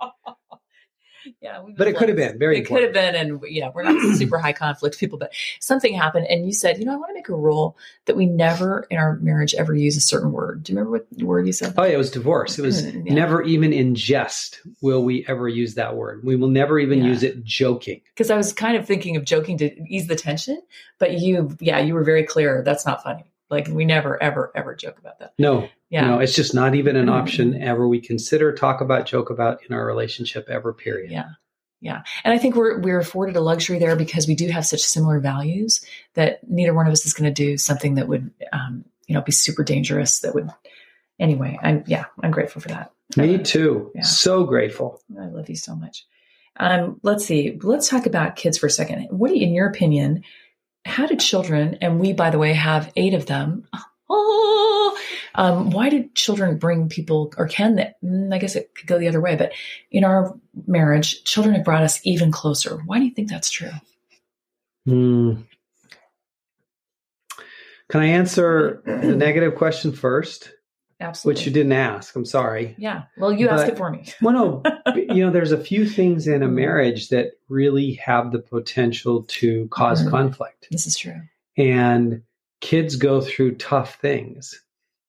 Yeah, 1.42 1.64
But 1.78 1.88
it 1.88 1.96
could 1.96 2.10
have 2.10 2.18
been 2.18 2.38
very 2.40 2.60
It 2.60 2.66
could 2.66 2.82
have 2.84 2.94
been, 2.94 3.16
and 3.16 3.42
yeah, 3.48 3.70
we're 3.74 3.84
not 3.84 4.00
super 4.18 4.38
high 4.38 4.54
conflict 4.54 5.00
people, 5.00 5.18
but 5.18 5.32
something 5.60 5.94
happened, 5.94 6.28
and 6.28 6.46
you 6.46 6.52
said, 6.54 6.78
you 6.80 6.86
know, 6.86 6.94
I 6.94 6.96
want 6.98 7.10
to 7.10 7.14
make 7.14 7.30
a 7.30 7.36
rule 7.36 7.78
that 8.06 8.16
we 8.16 8.26
never 8.26 8.86
in 8.90 8.98
our 8.98 9.18
marriage 9.18 9.54
ever 9.56 9.74
use 9.74 9.96
a 9.98 10.02
certain 10.02 10.32
word. 10.32 10.64
Do 10.64 10.74
you 10.74 10.78
remember 10.80 11.00
what 11.00 11.24
word 11.24 11.48
you 11.48 11.54
said? 11.54 11.74
Oh, 11.78 11.84
yeah, 11.84 11.94
it 11.94 11.98
was 11.98 12.12
divorce. 12.12 12.58
It 12.60 12.64
was 12.64 12.84
Mm, 12.84 13.08
yeah. 13.08 13.14
never 13.14 13.42
even 13.44 13.72
in 13.74 13.96
jest 13.96 14.62
will 14.82 15.04
we 15.04 15.26
ever 15.28 15.48
use 15.48 15.76
that 15.76 15.96
word. 15.96 16.24
We 16.24 16.36
will 16.36 16.48
never 16.50 16.80
even 16.80 17.00
Yeah. 17.00 17.06
use 17.06 17.24
it 17.24 17.44
joking. 17.44 18.02
Because 18.14 18.30
I 18.32 18.36
was 18.38 18.52
kind 18.54 18.76
of 18.76 18.86
thinking 18.86 19.16
of 19.16 19.24
joking 19.26 19.58
to 19.60 19.66
ease 19.88 20.08
the 20.08 20.16
tension, 20.16 20.62
but 21.00 21.20
you, 21.20 21.56
yeah, 21.60 21.80
you 21.80 21.94
were 21.94 22.04
very 22.04 22.24
clear. 22.24 22.64
That's 22.66 22.86
not 22.86 23.04
funny. 23.04 23.24
Like 23.50 23.68
we 23.68 23.86
never, 23.86 24.22
ever, 24.22 24.52
ever 24.56 24.74
joke 24.76 24.98
about 24.98 25.20
that. 25.20 25.34
No, 25.38 25.70
Yeah. 25.94 26.08
no, 26.08 26.20
it's 26.20 26.36
just 26.36 26.56
not 26.56 26.74
even 26.74 26.96
an 26.96 27.06
Mhm. 27.06 27.12
option 27.22 27.62
ever 27.62 27.88
we 27.88 28.02
consider, 28.02 28.52
talk 28.54 28.82
about, 28.82 29.06
joke 29.06 29.30
about 29.30 29.60
in 29.70 29.76
our 29.76 29.86
relationship 29.86 30.50
ever, 30.50 30.74
period. 30.74 31.12
Yeah. 31.12 31.30
Yeah. 31.82 32.02
And 32.24 32.34
I 32.34 32.38
think 32.40 32.56
we're 32.56 32.80
we're 32.80 33.00
afforded 33.00 33.36
a 33.36 33.42
luxury 33.42 33.78
there 33.78 33.96
because 33.96 34.28
we 34.28 34.36
do 34.36 34.48
have 34.48 34.66
such 34.66 34.82
similar 34.82 35.20
values 35.20 35.86
that 36.16 36.40
neither 36.50 36.74
one 36.74 36.88
of 36.88 36.94
us 36.94 37.06
is 37.06 37.14
going 37.14 37.32
to 37.32 37.44
do 37.44 37.58
something 37.58 37.96
that 37.96 38.08
would 38.08 38.32
um, 38.52 38.86
you 39.06 39.14
know, 39.14 39.22
be 39.22 39.32
super 39.34 39.64
dangerous 39.64 40.22
that 40.22 40.34
would 40.34 40.50
anyway, 41.20 41.60
I'm 41.62 41.84
yeah, 41.86 42.06
I'm 42.24 42.32
grateful 42.32 42.62
for 42.62 42.70
that. 42.70 42.92
Me 43.18 43.38
too. 43.38 43.92
Yeah. 43.94 44.02
So 44.02 44.46
grateful. 44.46 45.00
I 45.20 45.26
love 45.28 45.48
you 45.50 45.56
so 45.58 45.76
much. 45.76 46.06
Um, 46.58 47.00
let's 47.04 47.26
see. 47.26 47.60
Let's 47.62 47.90
talk 47.90 48.06
about 48.08 48.36
kids 48.38 48.58
for 48.58 48.66
a 48.68 48.72
second. 48.72 49.08
What 49.12 49.30
do 49.30 49.38
you, 49.38 49.46
in 49.46 49.54
your 49.54 49.68
opinion, 49.68 50.24
how 50.86 51.06
do 51.06 51.16
children, 51.18 51.78
and 51.82 52.00
we, 52.00 52.14
by 52.14 52.30
the 52.32 52.40
way, 52.40 52.54
have 52.54 52.92
eight 52.96 53.14
of 53.14 53.26
them. 53.28 53.68
Oh, 53.74 53.84
um, 55.36 55.72
why 55.72 55.90
do 55.90 56.10
children 56.16 56.58
bring 56.58 56.90
people, 56.90 57.34
or 57.38 57.48
can 57.48 57.76
they? 57.76 57.92
mm, 58.04 58.34
I 58.34 58.38
guess 58.38 58.56
it 58.56 58.74
could 58.76 58.88
go 58.88 59.00
the 59.00 59.08
other 59.08 59.22
way, 59.22 59.36
but 59.36 59.52
in 59.92 60.04
our 60.04 60.38
marriage, 60.68 61.24
children 61.24 61.56
have 61.56 61.66
brought 61.66 61.84
us 61.84 62.00
even 62.06 62.32
closer. 62.32 62.78
Why 62.86 63.00
do 63.00 63.06
you 63.06 63.12
think 63.14 63.30
that's 63.30 63.50
true? 63.50 63.72
Hmm. 64.86 65.34
Can 67.90 68.02
I 68.02 68.08
answer 68.08 68.82
the 68.86 69.16
negative 69.16 69.56
question 69.56 69.92
first, 69.92 70.52
Absolutely. 71.00 71.40
which 71.40 71.46
you 71.46 71.52
didn't 71.54 71.74
ask? 71.74 72.16
I'm 72.16 72.26
sorry. 72.26 72.76
Yeah. 72.78 73.04
Well, 73.18 73.32
you 73.32 73.50
asked 73.50 73.68
it 73.68 73.78
for 73.78 73.90
me. 73.92 74.06
Well, 74.22 74.64
no, 74.64 74.96
you 74.96 75.26
know, 75.26 75.32
there's 75.32 75.52
a 75.52 75.58
few 75.58 75.88
things 75.88 76.28
in 76.28 76.42
a 76.44 76.48
marriage 76.48 77.10
that 77.10 77.34
really 77.50 77.94
have 77.96 78.32
the 78.32 78.40
potential 78.40 79.24
to 79.24 79.64
because 79.66 80.04
Mhm. 80.04 80.10
conflict. 80.10 80.68
This 80.72 80.88
is 80.88 80.98
true. 80.98 81.22
and 81.58 82.24
kids 82.64 82.96
go 82.96 83.20
through 83.20 83.54
tough 83.56 83.96
things 83.96 84.64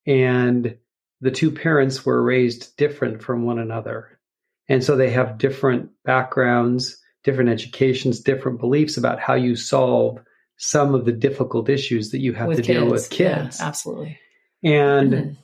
and 0.07 0.77
the 1.21 1.31
two 1.31 1.53
parents 1.53 2.05
were 2.05 2.21
raised 2.21 2.77
different 2.77 3.23
from 3.23 3.45
one 3.45 3.61
another 3.61 4.19
and 4.69 4.83
so 4.83 4.97
they 4.97 5.09
have 5.11 5.39
different 5.39 5.89
backgrounds 6.05 7.01
different 7.23 7.49
educations 7.51 8.19
different 8.19 8.59
beliefs 8.59 8.97
about 8.97 9.21
how 9.21 9.35
you 9.35 9.55
solve 9.55 10.19
some 10.57 10.97
of 10.97 11.05
the 11.05 11.13
difficult 11.13 11.69
issues 11.69 12.11
that 12.11 12.19
you 12.19 12.33
have 12.33 12.57
to 12.57 12.61
deal 12.63 12.91
with 12.91 13.09
Yeah, 13.21 13.43
kids 13.45 13.61
absolutely. 13.61 14.19
and 14.65 15.13
Mhm. 15.13 15.37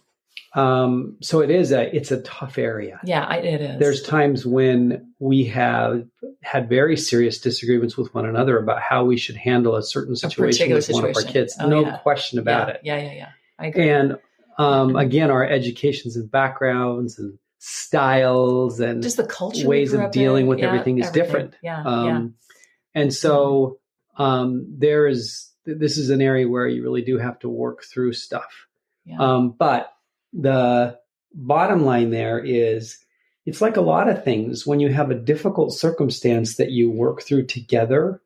Um, 0.54 1.16
so 1.20 1.40
it 1.40 1.50
is 1.50 1.70
a 1.70 1.94
it's 1.94 2.10
a 2.10 2.20
tough 2.22 2.58
area 2.58 2.98
Yeah, 3.04 3.32
it 3.34 3.60
is. 3.60 3.78
there's 3.78 4.02
times 4.02 4.44
when 4.44 5.12
we 5.20 5.44
have 5.44 6.06
had 6.42 6.68
very 6.68 6.96
serious 6.96 7.40
disagreements 7.40 7.96
with 7.96 8.12
one 8.14 8.26
another 8.26 8.58
about 8.58 8.82
how 8.82 9.04
we 9.04 9.16
should 9.16 9.36
handle 9.36 9.76
a 9.76 9.82
certain 9.82 10.16
situation 10.16 10.70
particular 10.70 10.76
with 10.76 10.90
one 10.90 11.04
of 11.04 11.16
our 11.16 11.22
kids. 11.22 11.56
Oh, 11.60 11.68
no 11.68 11.82
yeah. 11.82 11.98
question 11.98 12.40
about 12.40 12.68
yeah, 12.68 12.74
it. 12.74 12.80
Yeah, 12.82 12.96
yeah, 12.98 13.12
yeah. 13.12 13.28
I 13.60 13.66
agree. 13.66 13.90
And 13.90 14.18
um, 14.58 14.96
again, 14.96 15.30
our 15.30 15.44
educations 15.44 16.16
and 16.16 16.30
backgrounds 16.30 17.18
and 17.18 17.38
styles 17.58 18.80
and 18.80 19.02
just 19.02 19.18
the 19.18 19.26
culture 19.26 19.68
ways 19.68 19.92
of 19.92 20.10
dealing 20.10 20.44
in. 20.44 20.48
with 20.48 20.58
Yeah, 20.58 20.68
everything 20.68 20.98
is 20.98 21.10
different. 21.10 21.54
Yeah, 21.62 21.82
um, 21.82 22.06
yeah. 22.06 23.02
And 23.02 23.14
so 23.14 23.78
um, 24.16 24.66
there 24.78 25.06
is 25.06 25.48
this 25.64 25.96
is 25.96 26.10
an 26.10 26.20
area 26.20 26.48
where 26.48 26.66
you 26.66 26.82
really 26.82 27.02
do 27.02 27.18
have 27.18 27.38
to 27.40 27.48
work 27.48 27.84
through 27.84 28.14
stuff. 28.14 28.66
yeah. 29.04 29.18
Um, 29.18 29.54
but 29.56 29.92
the 30.32 30.98
bottom 31.34 31.84
line 31.84 32.10
there 32.10 32.38
is 32.38 32.98
it's 33.46 33.60
like 33.60 33.76
a 33.76 33.82
lot 33.82 34.08
of 34.08 34.22
things 34.22 34.66
when 34.66 34.80
you 34.80 34.88
have 34.90 35.10
a 35.10 35.14
difficult 35.14 35.72
circumstance 35.72 36.56
that 36.56 36.70
you 36.70 36.90
work 36.90 37.22
through 37.22 37.46
together 37.46 38.20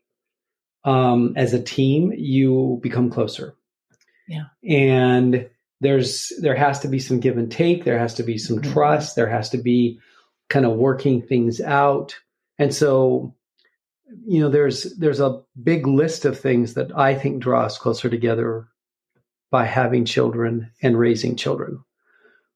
um, 0.84 1.32
as 1.36 1.54
a 1.54 1.62
team, 1.62 2.12
you 2.14 2.78
become 2.82 3.08
closer. 3.10 3.54
Yeah. 4.28 4.44
And 4.68 5.48
there's 5.80 6.32
there 6.40 6.54
has 6.54 6.80
to 6.80 6.88
be 6.88 6.98
some 6.98 7.20
give 7.20 7.38
and 7.38 7.50
take. 7.50 7.84
There 7.84 7.98
has 7.98 8.14
to 8.14 8.22
be 8.22 8.38
some 8.38 8.58
Mhm. 8.60 8.72
trust. 8.72 9.16
There 9.16 9.28
has 9.28 9.48
to 9.50 9.58
be 9.58 9.98
kind 10.48 10.66
of 10.66 10.76
working 10.76 11.22
things 11.22 11.60
out. 11.60 12.16
And 12.58 12.74
so, 12.74 13.34
you 14.26 14.40
know, 14.40 14.48
there's 14.50 14.94
there's 14.98 15.20
a 15.20 15.42
big 15.62 15.86
list 15.86 16.24
of 16.24 16.38
things 16.38 16.74
that 16.74 16.96
I 16.96 17.14
think 17.14 17.42
draw 17.42 17.64
us 17.64 17.78
closer 17.78 18.10
together 18.10 18.68
by 19.50 19.64
having 19.64 20.04
children 20.04 20.70
and 20.82 20.98
raising 20.98 21.36
children. 21.36 21.82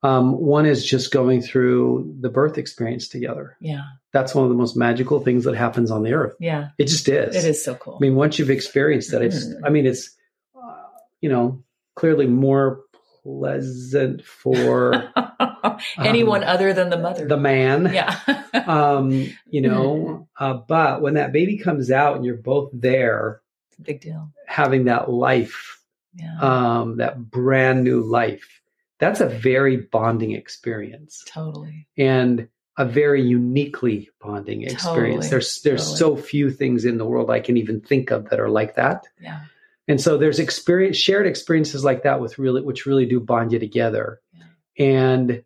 Um, 0.02 0.33
one 0.38 0.64
is 0.67 0.85
just 0.87 1.11
going 1.12 1.43
through 1.43 2.14
the 2.21 2.28
birth 2.28 2.57
experience 2.57 3.09
together. 3.09 3.57
yeah, 3.61 3.83
That's 4.12 4.33
one 4.35 4.45
of 4.45 4.49
the 4.50 4.57
most 4.57 4.76
magical 4.76 5.19
things 5.21 5.43
that 5.45 5.57
happens 5.57 5.90
on 5.90 6.02
the 6.05 6.12
earth. 6.12 6.35
yeah. 6.38 6.69
It 6.78 6.87
just 6.87 7.09
is. 7.09 7.35
It 7.35 7.49
is 7.49 7.64
so 7.64 7.75
cool. 7.75 7.97
I 7.97 7.99
mean, 8.00 8.14
once 8.14 8.38
you've 8.38 8.50
experienced 8.50 9.11
that, 9.11 9.23
it's, 9.23 9.45
Mhm. 9.45 9.61
I 9.64 9.71
mean, 9.71 9.87
it's, 9.87 10.14
uh, 10.55 10.75
you 11.21 11.28
know, 11.28 11.64
clearly 11.97 12.26
more 12.28 12.83
pleasant 13.25 14.25
for 14.25 15.12
Anyone 15.99 16.45
other 16.45 16.73
than 16.73 16.90
the 16.90 16.99
mother. 16.99 17.23
um, 17.23 17.28
the 17.28 17.37
man. 17.37 17.90
yeah. 17.93 18.19
Um, 18.67 19.28
you 19.50 19.61
know, 19.62 20.28
uh, 20.38 20.55
but 20.55 21.00
when 21.02 21.14
that 21.14 21.33
baby 21.33 21.59
comes 21.59 21.90
out 21.90 22.17
and 22.17 22.25
you're 22.25 22.37
both 22.37 22.71
there 22.73 23.40
Big 23.83 24.00
deal. 24.00 24.31
having 24.47 24.85
that 24.87 25.11
life, 25.11 25.81
Yeah. 26.14 26.38
um, 26.40 26.97
that 26.99 27.19
brand 27.31 27.85
new 27.85 28.00
life, 28.02 28.58
that's 28.99 29.21
a 29.21 29.28
very 29.28 29.76
bonding 29.76 30.33
experience 30.33 31.25
totally. 31.26 31.87
and 31.97 32.49
a 32.76 32.85
very 32.85 33.23
uniquely 33.23 34.09
bonding 34.21 34.62
experience. 34.62 35.26
Totally, 35.26 35.28
There's 35.28 35.62
there's 35.62 35.93
totally. 35.93 35.99
so 35.99 36.17
few 36.17 36.50
things 36.50 36.85
in 36.85 36.99
the 36.99 37.05
world 37.05 37.31
I 37.31 37.40
can 37.40 37.57
even 37.57 37.81
think 37.81 38.11
of 38.11 38.31
that 38.31 38.38
are 38.40 38.49
like 38.49 38.76
that. 38.76 39.07
Yeah. 39.21 39.40
And 39.88 40.00
so 40.00 40.19
there's 40.19 40.38
experience 40.38 40.97
shared 40.97 41.26
experiences 41.26 41.83
like 41.83 42.02
that 42.05 42.21
with 42.21 42.38
really 42.38 42.62
which 42.62 42.87
really 42.87 43.07
do 43.07 43.19
bond 43.21 43.52
you 43.52 43.59
together. 43.59 44.21
Yeah. 44.33 44.85
And 44.87 45.43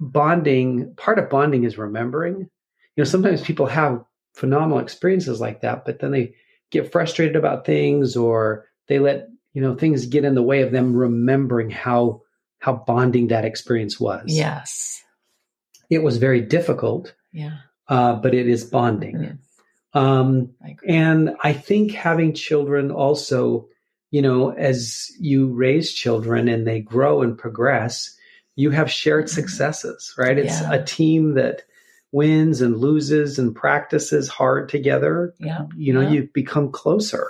bonding, 0.00 0.94
part 0.96 1.18
of 1.18 1.30
bonding 1.30 1.64
is 1.64 1.78
remembering. 1.78 2.40
You 2.40 2.48
know, 2.96 3.04
sometimes 3.04 3.40
people 3.40 3.66
have 3.66 4.04
phenomenal 4.34 4.78
experiences 4.80 5.40
like 5.40 5.62
that, 5.62 5.84
but 5.84 6.00
then 6.00 6.10
they 6.10 6.34
get 6.70 6.92
frustrated 6.92 7.36
about 7.36 7.64
things 7.64 8.16
or 8.16 8.66
they 8.88 8.98
let, 8.98 9.28
you 9.52 9.62
know, 9.62 9.74
things 9.74 10.06
get 10.06 10.24
in 10.24 10.34
the 10.34 10.42
way 10.42 10.62
of 10.62 10.72
them 10.72 10.94
remembering 10.94 11.70
how 11.70 12.22
how 12.58 12.74
bonding 12.86 13.28
that 13.28 13.44
experience 13.44 13.98
was. 14.00 14.24
Yes. 14.26 15.02
It 15.90 16.02
was 16.02 16.18
very 16.18 16.40
difficult, 16.40 17.14
Yeah. 17.32 17.58
uh, 17.88 18.16
but 18.16 18.34
it 18.34 18.48
is 18.48 18.64
bonding. 18.64 19.38
Um, 19.94 20.50
I 20.62 20.76
and 20.86 21.30
I 21.42 21.52
think 21.52 21.92
having 21.92 22.34
children 22.34 22.90
also, 22.90 23.68
you 24.10 24.20
know, 24.22 24.50
as 24.50 25.08
you 25.18 25.48
raise 25.48 25.92
children 25.92 26.48
and 26.48 26.66
they 26.66 26.80
grow 26.80 27.22
and 27.22 27.38
progress, 27.38 28.14
you 28.54 28.70
have 28.70 28.90
shared 28.90 29.26
Mhm. 29.26 29.30
successes, 29.30 30.14
right? 30.18 30.36
It's 30.38 30.60
Yeah. 30.60 30.72
a 30.74 30.84
team 30.84 31.34
that 31.34 31.62
wins 32.12 32.60
and 32.60 32.76
loses 32.76 33.38
and 33.38 33.54
practices 33.54 34.28
hard 34.28 34.68
together. 34.68 35.34
Yeah. 35.38 35.66
You 35.76 35.92
know, 35.92 36.00
Yeah. 36.02 36.10
you 36.10 36.28
become 36.34 36.70
closer. 36.70 37.28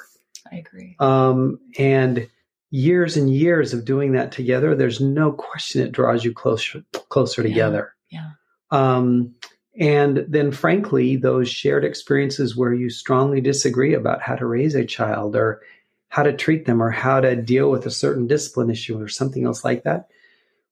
I 0.50 0.56
agree. 0.56 0.96
Um, 0.98 1.60
and 1.78 2.28
years 2.70 3.16
and 3.16 3.32
years 3.32 3.72
of 3.72 3.84
doing 3.84 4.12
that 4.12 4.32
together, 4.32 4.74
there's 4.74 5.00
no 5.00 5.32
question 5.32 5.82
it 5.82 5.92
draws 5.92 6.24
you 6.24 6.32
closer 6.32 6.82
closer 7.08 7.42
Yeah. 7.42 7.48
together. 7.48 7.94
Yeah. 8.10 8.30
Um, 8.70 9.34
and 9.78 10.26
then, 10.28 10.50
frankly, 10.50 11.16
those 11.16 11.48
shared 11.48 11.84
experiences 11.84 12.56
where 12.56 12.74
you 12.74 12.90
strongly 12.90 13.40
disagree 13.40 13.94
about 13.94 14.20
how 14.20 14.34
to 14.34 14.44
raise 14.46 14.74
a 14.74 14.84
child 14.84 15.36
or 15.36 15.62
how 16.08 16.22
to 16.22 16.32
treat 16.32 16.64
them 16.66 16.82
or 16.82 16.90
how 16.90 17.20
to 17.20 17.36
deal 17.36 17.70
with 17.70 17.86
a 17.86 17.90
certain 17.90 18.26
discipline 18.26 18.70
issue 18.70 19.00
or 19.00 19.08
something 19.08 19.44
else 19.44 19.64
like 19.64 19.84
that, 19.84 20.08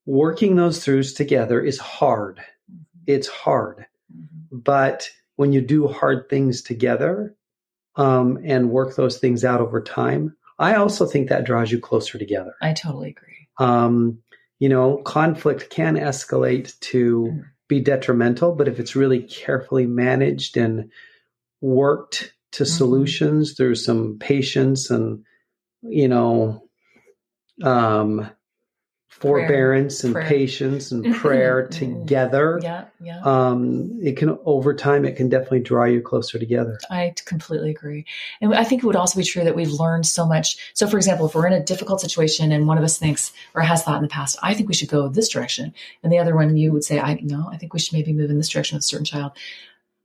working 0.07 0.57
those 0.57 0.85
throughs 0.85 1.15
together 1.17 1.61
is 1.61 1.79
hard. 1.79 2.39
Mhm. 2.71 2.79
It's 3.07 3.29
hard. 3.29 3.87
Mhm. 4.15 4.65
But 4.65 5.11
when 5.37 5.53
you 5.53 5.61
do 5.61 5.87
hard 5.87 6.29
things 6.29 6.63
together 6.63 7.35
um, 7.97 8.39
and 8.45 8.71
work 8.71 8.97
those 8.97 9.19
things 9.19 9.45
out 9.45 9.61
over 9.61 9.81
time, 9.81 10.35
I 10.59 10.75
also 10.75 11.07
think 11.07 11.29
that 11.29 11.45
draws 11.45 11.71
you 11.71 11.79
closer 11.81 12.19
together. 12.19 12.55
I 12.63 12.73
totally 12.73 13.11
agree. 13.11 13.49
Um, 13.59 14.19
you 14.59 14.69
know, 14.69 14.99
conflict 14.99 15.71
can 15.71 15.97
escalate 15.97 16.79
to 16.81 17.27
Mm. 17.33 17.45
be 17.69 17.81
detrimental, 17.81 18.55
but 18.55 18.69
if 18.69 18.79
it's 18.79 18.97
really 18.97 19.23
carefully 19.23 19.87
managed 19.87 20.57
and 20.57 20.91
worked 21.61 22.33
to 22.53 22.63
Mhm. 22.63 22.67
solutions 22.67 23.55
through 23.55 23.75
some 23.75 24.19
patience 24.19 24.89
and, 24.91 25.25
you 25.83 26.09
know, 26.09 26.63
um, 27.63 28.29
forbearance 29.21 30.05
and 30.05 30.13
Prayer. 30.15 30.27
patience 30.29 30.93
and 30.93 31.15
prayer 31.17 31.67
Mhm. 31.67 31.71
together, 31.71 32.61
Yeah. 32.63 32.85
Yeah. 33.01 33.21
um, 33.25 33.99
it 34.03 34.17
can, 34.17 34.39
over 34.45 34.75
time, 34.75 35.05
it 35.05 35.17
can 35.17 35.29
definitely 35.29 35.61
draw 35.61 35.85
you 35.85 36.01
closer 36.03 36.39
together. 36.39 36.79
I 36.91 37.15
completely 37.25 37.71
agree. 37.71 38.05
And 38.41 38.55
I 38.55 38.63
think 38.65 38.83
it 38.83 38.87
would 38.87 38.97
also 38.97 39.19
be 39.19 39.25
true 39.25 39.43
that 39.45 39.57
we've 39.57 39.73
learned 39.73 40.07
so 40.07 40.27
much. 40.27 40.59
So, 40.75 40.87
for 40.87 40.97
example, 40.99 41.27
if 41.27 41.35
we're 41.35 41.47
in 41.47 41.53
a 41.55 41.65
difficult 41.65 42.01
situation 42.01 42.53
and 42.53 42.67
one 42.69 42.77
of 42.79 42.85
us 42.85 42.99
thinks 42.99 43.33
or 43.55 43.63
has 43.63 43.83
thought 43.83 43.97
in 43.97 44.03
the 44.03 44.09
past, 44.09 44.39
I 44.43 44.53
think 44.55 44.69
we 44.69 44.75
should 44.75 44.91
go 44.91 45.09
this 45.09 45.29
direction, 45.29 45.73
and 46.03 46.13
the 46.13 46.19
other 46.19 46.35
one 46.35 46.57
you 46.57 46.73
would 46.73 46.85
say, 46.85 47.01
I 47.01 47.19
no, 47.23 47.49
I 47.51 47.57
think 47.57 47.73
we 47.73 47.79
should 47.81 47.95
maybe 47.95 48.13
move 48.13 48.31
in 48.31 48.37
this 48.37 48.49
direction 48.51 48.77
with 48.77 48.85
a 48.85 48.87
certain 48.87 49.07
child. 49.07 49.33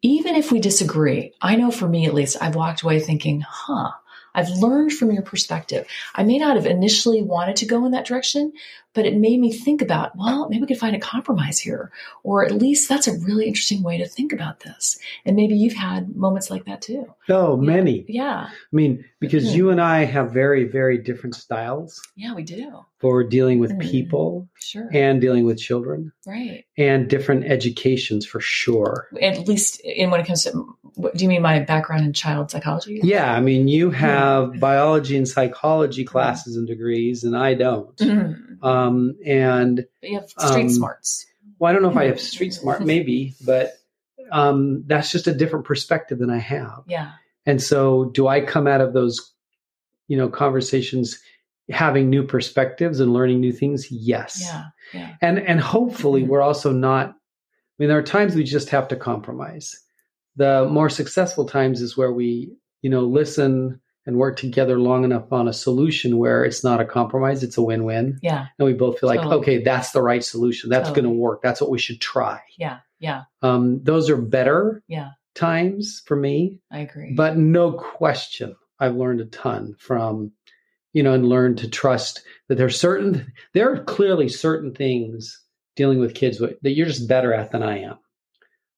Even 0.03 0.35
if 0.35 0.51
we 0.51 0.59
disagree, 0.59 1.31
I 1.41 1.55
know 1.55 1.69
for 1.69 1.87
me 1.87 2.07
at 2.07 2.13
least, 2.15 2.37
I've 2.41 2.55
walked 2.55 2.81
away 2.81 2.99
thinking, 2.99 3.41
huh, 3.47 3.91
I've 4.33 4.49
learned 4.49 4.93
from 4.93 5.11
your 5.11 5.23
perspective. 5.23 5.85
I 6.15 6.23
may 6.23 6.37
not 6.37 6.55
have 6.55 6.65
initially 6.65 7.21
wanted 7.21 7.55
to 7.57 7.65
go 7.65 7.85
in 7.85 7.91
that 7.91 8.05
direction, 8.05 8.53
but 8.93 9.05
it 9.05 9.15
made 9.15 9.39
me 9.39 9.51
think 9.53 9.81
about, 9.81 10.17
well, 10.17 10.49
maybe 10.49 10.61
we 10.61 10.67
could 10.67 10.77
find 10.77 10.95
a 10.95 10.99
compromise 10.99 11.59
here. 11.59 11.91
Or 12.23 12.43
at 12.45 12.51
least 12.51 12.89
that's 12.89 13.07
a 13.07 13.17
really 13.19 13.45
interesting 13.45 13.83
way 13.83 13.97
to 13.97 14.07
think 14.07 14.33
about 14.33 14.61
this. 14.61 14.99
And 15.25 15.35
maybe 15.35 15.55
you've 15.55 15.73
had 15.73 16.15
moments 16.15 16.49
like 16.51 16.65
that 16.65 16.81
too. 16.81 17.13
Oh, 17.29 17.55
Yeah. 17.61 17.65
many. 17.67 18.05
Yeah. 18.09 18.47
I 18.49 18.75
mean, 18.75 19.05
because 19.19 19.45
Mhm. 19.51 19.55
you 19.55 19.69
and 19.69 19.79
I 19.81 20.03
have 20.05 20.31
very, 20.33 20.65
very 20.65 20.97
different 20.97 21.35
styles 21.35 22.01
Yeah, 22.17 22.33
we 22.35 22.43
do. 22.43 22.69
for 22.99 23.23
dealing 23.23 23.59
with 23.59 23.71
Mhm. 23.71 23.79
people 23.81 24.49
Sure. 24.59 24.89
and 24.93 25.21
dealing 25.21 25.45
with 25.45 25.57
children 25.57 26.11
right. 26.27 26.65
and 26.77 27.09
different 27.09 27.45
educations 27.45 28.25
for 28.25 28.41
sure. 28.41 29.07
At 29.21 29.47
least 29.47 29.79
in 29.81 30.11
when 30.11 30.19
it 30.19 30.27
comes 30.27 30.43
to, 30.43 30.65
what, 30.95 31.15
do 31.15 31.23
you 31.23 31.29
mean 31.29 31.41
my 31.41 31.59
background 31.59 32.05
in 32.05 32.13
child 32.13 32.51
psychology? 32.51 32.99
Yeah, 33.03 33.33
I 33.33 33.39
mean, 33.41 33.67
you 33.67 33.91
have 33.91 34.49
Mhm. 34.49 34.59
biology 34.59 35.17
and 35.17 35.27
psychology 35.27 36.03
classes 36.03 36.55
and 36.57 36.67
degrees, 36.67 37.23
and 37.23 37.35
I 37.37 37.53
don't. 37.53 37.95
Mhm. 37.97 38.63
Um, 38.63 39.15
and 39.25 39.85
you 40.03 40.19
have 40.19 40.29
street 40.29 40.63
Um, 40.63 40.69
smarts. 40.69 41.25
well, 41.59 41.69
I 41.69 41.73
don't 41.73 41.81
know 41.81 41.89
if 41.91 41.97
I 41.97 42.05
have 42.07 42.19
street 42.19 42.53
smart, 42.53 42.85
maybe, 42.85 43.33
but 43.45 43.73
um, 44.31 44.83
that's 44.87 45.11
just 45.11 45.27
a 45.27 45.33
different 45.33 45.65
perspective 45.65 46.17
than 46.19 46.29
I 46.29 46.37
have. 46.37 46.83
Yeah. 46.87 47.11
And 47.45 47.61
so, 47.61 48.05
do 48.05 48.27
I 48.27 48.39
come 48.41 48.65
out 48.67 48.79
of 48.81 48.93
those, 48.93 49.33
you 50.07 50.15
know, 50.15 50.29
conversations 50.29 51.19
having 51.69 52.09
new 52.09 52.23
perspectives 52.23 52.99
and 52.99 53.13
learning 53.13 53.39
new 53.41 53.51
things? 53.51 53.91
Yes. 53.91 54.39
Yeah. 54.41 54.63
Yeah. 54.93 55.15
And 55.21 55.39
and 55.39 55.59
hopefully, 55.59 56.23
Mhm. 56.23 56.27
we're 56.27 56.41
also 56.41 56.71
not. 56.71 57.09
I 57.09 57.13
mean, 57.79 57.89
there 57.89 57.97
are 57.97 58.03
times 58.03 58.35
we 58.35 58.43
just 58.43 58.69
have 58.69 58.87
to 58.89 58.95
compromise. 58.95 59.75
The 60.35 60.67
more 60.69 60.89
successful 60.89 61.45
times 61.45 61.81
is 61.81 61.97
where 61.97 62.11
we, 62.11 62.53
you 62.81 62.89
know, 62.89 63.01
listen 63.01 63.79
and 64.07 64.17
work 64.17 64.37
together 64.37 64.79
long 64.79 65.03
enough 65.03 65.31
on 65.31 65.47
a 65.47 65.53
solution 65.53 66.17
where 66.17 66.43
it's 66.43 66.63
not 66.63 66.81
a 66.81 66.85
compromise; 66.85 67.43
it's 67.43 67.57
a 67.57 67.61
win-win, 67.61 68.17
Yeah. 68.23 68.47
and 68.57 68.65
we 68.65 68.73
both 68.73 68.99
feel 68.99 69.07
like, 69.09 69.19
okay, 69.19 69.61
that's 69.63 69.91
the 69.91 70.01
right 70.01 70.23
solution. 70.23 70.69
That's 70.69 70.89
Totally. 70.89 71.03
going 71.07 71.15
to 71.15 71.21
work. 71.21 71.41
That's 71.43 71.61
what 71.61 71.69
we 71.69 71.77
should 71.77 72.01
try. 72.01 72.39
Yeah. 72.57 72.79
Yeah. 72.99 73.23
Um, 73.43 73.83
those 73.83 74.09
are 74.09 74.17
better 74.17 74.81
Yeah. 74.87 75.09
times 75.35 76.01
for 76.05 76.15
me. 76.15 76.59
I 76.71 76.79
agree. 76.79 77.13
But 77.15 77.37
no 77.37 77.73
question, 77.73 78.55
I've 78.79 78.95
learned 78.95 79.21
a 79.21 79.25
ton 79.25 79.75
from, 79.77 80.31
you 80.93 81.03
know, 81.03 81.13
and 81.13 81.27
learned 81.29 81.59
to 81.59 81.69
trust 81.69 82.23
that 82.47 82.55
there's 82.57 82.79
certain, 82.79 83.31
there 83.53 83.71
are 83.71 83.83
clearly 83.83 84.29
certain 84.29 84.73
things 84.73 85.39
dealing 85.75 85.99
with 85.99 86.15
kids 86.15 86.39
that 86.39 86.71
you're 86.71 86.87
just 86.87 87.07
better 87.07 87.33
at 87.33 87.51
than 87.51 87.61
I 87.63 87.79
am. 87.81 87.97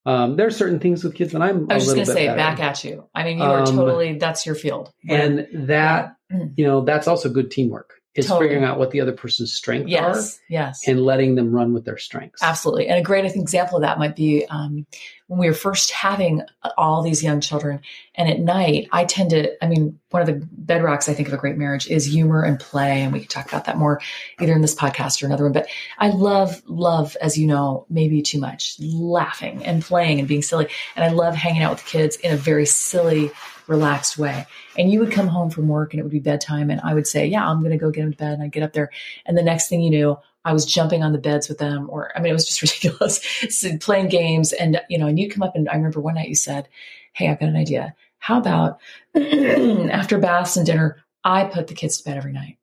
Um, 0.05 0.35
there 0.35 0.47
are 0.47 0.51
certain 0.51 0.79
things 0.79 1.03
with 1.03 1.15
kids 1.15 1.31
that 1.31 1.41
I'm 1.41 1.67
I 1.71 1.75
was 1.75 1.85
just 1.85 1.95
going 1.95 2.05
to 2.05 2.11
say 2.13 2.25
better. 2.27 2.37
back 2.37 2.59
at 2.59 2.83
you. 2.83 3.07
I 3.15 3.23
mean, 3.23 3.37
you 3.37 3.43
are 3.45 3.61
Um, 3.61 3.75
totally, 3.75 4.17
that's 4.17 4.45
your 4.45 4.55
field. 4.55 4.91
and 5.07 5.47
that, 5.53 6.15
Yeah. 6.29 6.45
you 6.57 6.65
know, 6.65 6.81
that's 6.81 7.07
also 7.07 7.29
good 7.29 7.51
teamwork. 7.51 7.91
It's 8.15 8.27
Totally. 8.27 8.47
figuring 8.49 8.63
out 8.63 8.77
what 8.77 8.91
the 8.91 9.01
other 9.01 9.11
person's 9.11 9.51
strengths 9.51 9.89
yes. 9.89 10.39
Yes. 10.47 10.87
and 10.87 11.03
letting 11.03 11.33
them 11.33 11.51
run 11.51 11.73
with 11.73 11.83
their 11.83 11.97
strengths. 11.97 12.43
Absolutely. 12.43 12.87
And 12.87 12.99
a 12.99 13.01
great 13.01 13.25
example 13.25 13.77
of 13.77 13.81
that 13.81 13.97
might 13.97 14.15
be 14.15 14.45
um, 14.51 14.85
when 15.25 15.39
we 15.39 15.47
were 15.47 15.55
first 15.55 15.89
having 15.89 16.43
all 16.77 17.01
these 17.01 17.23
young 17.23 17.41
children. 17.41 17.81
And 18.13 18.29
at 18.29 18.39
night, 18.39 18.87
I 18.91 19.05
tend 19.05 19.31
to, 19.31 19.63
I 19.63 19.67
mean, 19.67 19.99
one 20.11 20.21
of 20.21 20.27
the 20.27 20.47
bedrocks 20.63 21.09
I 21.09 21.15
think 21.15 21.27
of 21.27 21.33
a 21.33 21.37
great 21.37 21.57
marriage 21.57 21.87
is 21.87 22.05
humor 22.05 22.43
and 22.43 22.59
play. 22.59 23.01
And 23.01 23.11
we 23.11 23.21
can 23.21 23.29
talk 23.29 23.47
about 23.47 23.65
that 23.65 23.77
more 23.77 23.99
either 24.39 24.53
in 24.53 24.61
this 24.61 24.75
podcast 24.75 25.23
or 25.23 25.25
another 25.25 25.45
one. 25.45 25.53
But 25.53 25.67
I 25.97 26.09
love, 26.09 26.61
love, 26.67 27.17
as 27.19 27.35
you 27.35 27.47
know, 27.47 27.87
maybe 27.89 28.21
too 28.21 28.39
much, 28.39 28.75
laughing 28.79 29.65
and 29.65 29.81
playing 29.81 30.19
and 30.19 30.27
being 30.27 30.43
silly. 30.43 30.67
And 30.95 31.03
I 31.03 31.09
love 31.09 31.33
hanging 31.33 31.63
out 31.63 31.71
with 31.71 31.83
the 31.83 31.89
kids 31.89 32.15
in 32.17 32.31
a 32.31 32.37
very 32.37 32.67
silly, 32.67 33.31
relaxed 33.67 34.17
way. 34.17 34.45
And 34.77 34.91
you 34.91 34.99
would 34.99 35.11
come 35.11 35.27
home 35.27 35.49
from 35.49 35.67
work 35.67 35.93
and 35.93 35.99
it 35.99 36.03
would 36.03 36.11
be 36.11 36.19
bedtime. 36.19 36.69
And 36.69 36.81
I 36.81 36.93
would 36.93 37.07
say, 37.07 37.25
Yeah, 37.25 37.47
I'm 37.47 37.59
going 37.59 37.71
to 37.71 37.77
go 37.77 37.91
get 37.91 38.01
them 38.01 38.11
to 38.11 38.17
bed. 38.17 38.33
And 38.33 38.43
I'd 38.43 38.51
get 38.51 38.63
up 38.63 38.73
there. 38.73 38.89
And 39.25 39.37
the 39.37 39.43
next 39.43 39.69
thing 39.69 39.81
you 39.81 39.89
knew, 39.89 40.17
I 40.45 40.53
was 40.53 40.65
jumping 40.65 41.03
on 41.03 41.13
the 41.13 41.19
beds 41.19 41.47
with 41.47 41.57
them, 41.57 41.89
or 41.89 42.11
I 42.15 42.19
mean, 42.19 42.31
it 42.31 42.33
was 42.33 42.45
just 42.45 42.61
ridiculous. 42.83 43.21
so 43.49 43.77
playing 43.77 44.09
games, 44.09 44.53
and 44.53 44.81
you 44.89 44.97
know, 44.97 45.07
and 45.07 45.17
you 45.17 45.29
come 45.29 45.43
up 45.43 45.55
and 45.55 45.69
I 45.69 45.75
remember 45.75 46.01
one 46.01 46.15
night 46.15 46.29
you 46.29 46.35
said, 46.35 46.67
"Hey, 47.13 47.29
I've 47.29 47.39
got 47.39 47.49
an 47.49 47.55
idea. 47.55 47.95
How 48.19 48.39
about 48.39 48.79
after 49.15 50.17
baths 50.17 50.57
and 50.57 50.65
dinner, 50.65 50.97
I 51.23 51.45
put 51.45 51.67
the 51.67 51.73
kids 51.73 51.97
to 51.97 52.03
bed 52.03 52.17
every 52.17 52.33
night?" 52.33 52.57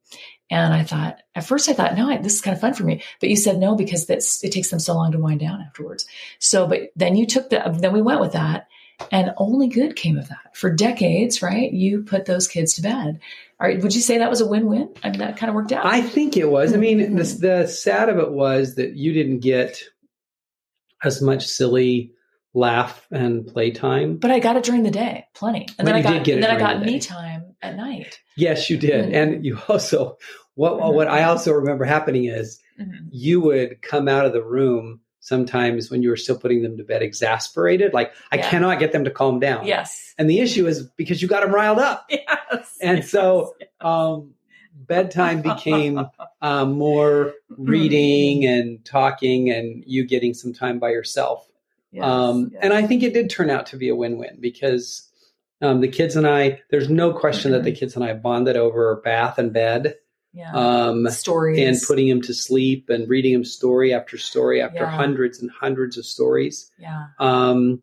And 0.52 0.74
I 0.74 0.82
thought, 0.82 1.20
at 1.36 1.46
first, 1.46 1.68
I 1.68 1.74
thought, 1.74 1.96
no, 1.96 2.10
I, 2.10 2.16
this 2.16 2.34
is 2.34 2.40
kind 2.40 2.56
of 2.56 2.60
fun 2.60 2.74
for 2.74 2.82
me. 2.82 3.04
But 3.20 3.28
you 3.28 3.36
said 3.36 3.58
no 3.58 3.76
because 3.76 4.10
it 4.10 4.50
takes 4.50 4.68
them 4.68 4.80
so 4.80 4.94
long 4.94 5.12
to 5.12 5.18
wind 5.18 5.38
down 5.38 5.60
afterwards. 5.60 6.06
So, 6.40 6.66
but 6.66 6.90
then 6.96 7.14
you 7.14 7.24
took 7.24 7.50
the, 7.50 7.62
then 7.78 7.92
we 7.92 8.02
went 8.02 8.20
with 8.20 8.32
that, 8.32 8.66
and 9.12 9.32
only 9.36 9.68
good 9.68 9.96
came 9.96 10.18
of 10.18 10.28
that. 10.28 10.54
For 10.56 10.70
decades, 10.70 11.42
right? 11.42 11.72
You 11.72 12.02
put 12.02 12.26
those 12.26 12.46
kids 12.48 12.74
to 12.74 12.82
bed. 12.82 13.20
All 13.60 13.66
right, 13.66 13.80
would 13.82 13.94
you 13.94 14.00
say 14.00 14.18
that 14.18 14.30
was 14.30 14.40
a 14.40 14.46
win-win? 14.46 14.88
I 15.02 15.10
mean, 15.10 15.18
that 15.18 15.36
kind 15.36 15.48
of 15.50 15.54
worked 15.54 15.72
out. 15.72 15.84
I 15.84 16.00
think 16.02 16.36
it 16.36 16.48
was. 16.50 16.72
I 16.72 16.76
mean, 16.76 16.98
Mhm. 17.00 17.16
the, 17.40 17.46
the 17.62 17.68
sad 17.68 18.08
of 18.08 18.18
it 18.18 18.30
was 18.32 18.76
that 18.76 18.96
you 18.96 19.12
didn't 19.12 19.40
get 19.40 19.82
as 21.04 21.20
much 21.22 21.46
silly 21.46 22.12
laugh 22.54 23.06
and 23.10 23.46
playtime. 23.46 24.16
But 24.16 24.30
I 24.30 24.38
got 24.40 24.56
it 24.56 24.64
during 24.64 24.82
the 24.82 24.90
day, 24.90 25.26
plenty. 25.34 25.66
And 25.78 25.86
then 25.86 25.94
I 25.94 26.02
got 26.02 26.12
did 26.14 26.24
get 26.24 26.32
it 26.32 26.34
and 26.36 26.42
then 26.44 26.50
I 26.56 26.58
got 26.58 26.80
the 26.80 26.86
me 26.86 26.98
time 26.98 27.54
at 27.62 27.76
night. 27.76 28.18
Yes, 28.36 28.68
you 28.70 28.76
did. 28.76 29.06
Mhm. 29.06 29.14
And 29.14 29.44
you 29.44 29.58
also 29.68 30.18
what 30.54 30.94
what 30.94 31.06
I 31.08 31.22
also 31.24 31.52
remember 31.52 31.84
happening 31.84 32.24
is 32.24 32.60
Mhm. 32.80 33.08
you 33.12 33.40
would 33.40 33.80
come 33.82 34.08
out 34.08 34.26
of 34.26 34.32
the 34.32 34.42
room 34.42 35.00
sometimes 35.20 35.90
when 35.90 36.02
you 36.02 36.08
were 36.08 36.16
still 36.16 36.38
putting 36.38 36.62
them 36.62 36.76
to 36.78 36.84
bed 36.84 37.02
exasperated, 37.02 37.92
like 37.94 38.12
I 38.32 38.36
Yeah. 38.36 38.50
cannot 38.50 38.78
get 38.78 38.92
them 38.92 39.04
to 39.04 39.10
calm 39.10 39.38
down. 39.38 39.66
Yes. 39.66 40.14
And 40.18 40.28
the 40.28 40.40
issue 40.40 40.66
is 40.66 40.82
because 40.82 41.20
you 41.22 41.28
got 41.28 41.42
them 41.42 41.54
riled 41.54 41.78
up. 41.78 42.10
Yes. 42.52 42.78
And 42.80 42.98
yes, 42.98 43.10
so 43.10 43.54
um, 43.80 44.34
bedtime 44.74 45.40
became 45.40 46.04
um, 46.42 46.72
more 46.78 47.34
reading 47.50 48.44
and 48.44 48.84
talking 48.84 49.50
and 49.50 49.84
you 49.86 50.04
getting 50.04 50.34
some 50.34 50.52
time 50.52 50.80
by 50.80 50.90
yourself. 50.90 51.46
yes, 51.92 52.04
um, 52.04 52.50
yes. 52.52 52.60
And 52.64 52.72
I 52.72 52.86
think 52.86 53.04
it 53.04 53.14
did 53.14 53.30
turn 53.30 53.50
out 53.50 53.66
to 53.66 53.76
be 53.76 53.88
a 53.88 53.94
win-win 53.94 54.38
because 54.40 55.08
um, 55.62 55.80
the 55.80 55.86
kids 55.88 56.16
and 56.16 56.26
I, 56.26 56.60
there's 56.70 56.88
no 56.90 57.12
question 57.12 57.52
that 57.52 57.62
the 57.62 57.70
kids 57.72 57.94
and 57.94 58.04
I 58.04 58.14
bonded 58.14 58.56
over 58.56 58.96
bath 59.04 59.38
and 59.38 59.52
bed 59.52 59.94
yeah. 60.32 60.52
um, 60.52 61.08
stories 61.10 61.58
and 61.58 61.76
putting 61.86 62.06
him 62.08 62.20
to 62.22 62.34
sleep 62.34 62.88
and 62.88 63.08
reading 63.08 63.32
him 63.32 63.44
story 63.44 63.92
after 63.92 64.16
story 64.18 64.60
after 64.62 64.78
Yeah. 64.80 64.90
hundreds 64.90 65.40
and 65.40 65.50
hundreds 65.50 65.96
of 65.98 66.04
stories. 66.04 66.70
yeah. 66.78 67.06
Um, 67.18 67.82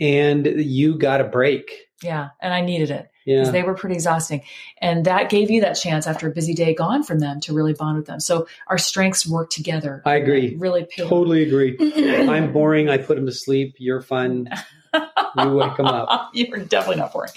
and 0.00 0.46
you 0.46 0.96
got 0.96 1.20
a 1.20 1.24
break. 1.24 1.72
Yeah. 2.04 2.28
And 2.40 2.54
I 2.54 2.60
needed 2.60 2.92
it 2.92 3.08
because 3.26 3.48
Yeah. 3.48 3.50
they 3.50 3.62
were 3.64 3.74
pretty 3.74 3.96
exhausting. 3.96 4.42
And 4.80 5.04
that 5.06 5.28
gave 5.28 5.50
you 5.50 5.60
that 5.62 5.72
chance 5.74 6.06
after 6.06 6.28
a 6.28 6.30
busy 6.30 6.54
day 6.54 6.72
gone 6.72 7.02
from 7.02 7.18
them 7.18 7.40
to 7.40 7.52
really 7.52 7.72
bond 7.74 7.96
with 7.96 8.06
them. 8.06 8.20
So 8.20 8.46
our 8.68 8.78
strengths 8.78 9.26
work 9.26 9.50
together. 9.50 10.00
I 10.06 10.14
agree. 10.14 10.54
Really 10.56 10.84
paid. 10.84 11.08
Totally 11.08 11.42
agree. 11.42 11.76
I'm 12.28 12.52
boring. 12.52 12.88
I 12.88 12.98
put 12.98 13.18
him 13.18 13.26
to 13.26 13.32
sleep. 13.32 13.74
You're 13.78 14.00
fun. 14.02 14.48
You 14.94 15.50
wake 15.54 15.78
'em 15.80 15.86
up. 15.86 16.30
You're 16.34 16.58
definitely 16.58 16.96
not 17.00 17.12
boring, 17.12 17.32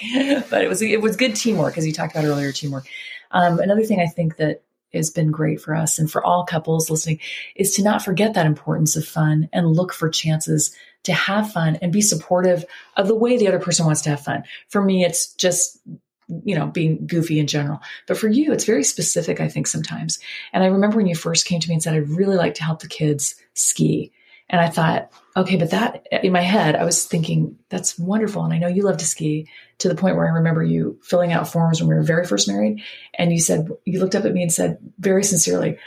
but 0.52 0.62
it 0.64 0.70
was 0.70 0.82
it 0.84 1.02
was 1.02 1.16
good 1.18 1.36
teamwork, 1.36 1.78
as 1.78 1.86
you 1.86 1.92
talked 1.94 2.14
about 2.16 2.26
earlier. 2.26 2.52
Teamwork. 2.52 2.86
Um, 3.32 3.60
another 3.60 3.84
thing 3.84 4.00
I 4.00 4.08
think 4.08 4.38
that 4.38 4.64
has 4.94 5.10
been 5.10 5.32
great 5.32 5.62
for 5.62 5.76
us 5.76 6.00
and 6.00 6.12
for 6.12 6.24
all 6.24 6.46
couples 6.46 6.90
listening 6.90 7.20
is 7.56 7.76
to 7.76 7.84
not 7.84 8.04
forget 8.04 8.34
that 8.34 8.46
importance 8.46 8.96
of 8.96 9.06
fun 9.06 9.50
and 9.54 9.68
look 9.68 9.94
for 9.94 10.10
chances 10.10 10.76
to 11.04 11.14
have 11.14 11.52
fun 11.52 11.78
and 11.78 11.94
be 11.94 12.02
supportive 12.02 12.66
of 12.98 13.08
the 13.08 13.16
way 13.16 13.38
the 13.38 13.48
other 13.48 13.60
person 13.60 13.86
wants 13.86 14.02
to 14.02 14.10
have 14.10 14.22
fun. 14.22 14.44
For 14.68 14.82
me, 14.82 15.04
it's 15.04 15.34
just 15.36 15.80
you 16.46 16.56
know 16.56 16.68
being 16.68 17.06
goofy 17.08 17.40
in 17.40 17.48
general. 17.48 17.82
But 18.08 18.18
for 18.18 18.30
you 18.30 18.54
it's 18.54 18.64
very 18.64 18.84
specific 18.84 19.42
i 19.42 19.50
think 19.50 19.68
sometimes. 19.68 20.20
And 20.54 20.64
i 20.64 20.68
remember 20.68 20.98
when 20.98 21.08
you 21.08 21.16
first 21.16 21.46
came 21.46 21.60
to 21.60 21.68
me 21.68 21.76
and 21.76 21.84
said 21.84 21.94
i'd 21.94 22.10
really 22.10 22.38
like 22.38 22.54
to 22.56 22.64
help 22.64 22.82
the 22.82 22.88
kids 22.88 23.36
ski 23.54 24.12
and 24.52 24.60
I 24.60 24.70
thought, 24.70 25.12
okay, 25.36 25.56
but 25.56 25.72
that 25.72 26.06
in 26.12 26.34
my 26.34 26.42
head, 26.42 26.76
I 26.76 26.84
was 26.84 27.06
thinking, 27.06 27.58
that's 27.70 27.98
wonderful. 27.98 28.44
And 28.44 28.54
I 28.54 28.58
know 28.58 28.68
you 28.68 28.84
love 28.84 28.98
to 28.98 29.06
ski 29.06 29.48
to 29.78 29.88
the 29.88 29.96
point 29.96 30.18
where 30.18 30.28
I 30.28 30.34
remember 30.34 30.62
you 30.62 31.00
filling 31.02 31.32
out 31.32 31.48
forms 31.48 31.80
when 31.80 31.88
we 31.88 31.96
were 31.96 32.04
very 32.04 32.28
first 32.28 32.50
married. 32.50 32.84
And 33.14 33.32
you 33.32 33.40
said, 33.40 33.70
you 33.86 34.02
looked 34.02 34.14
up 34.14 34.26
at 34.26 34.34
me 34.34 34.44
and 34.44 34.52
said 34.52 34.78
very 35.00 35.24
sincerely, 35.24 35.78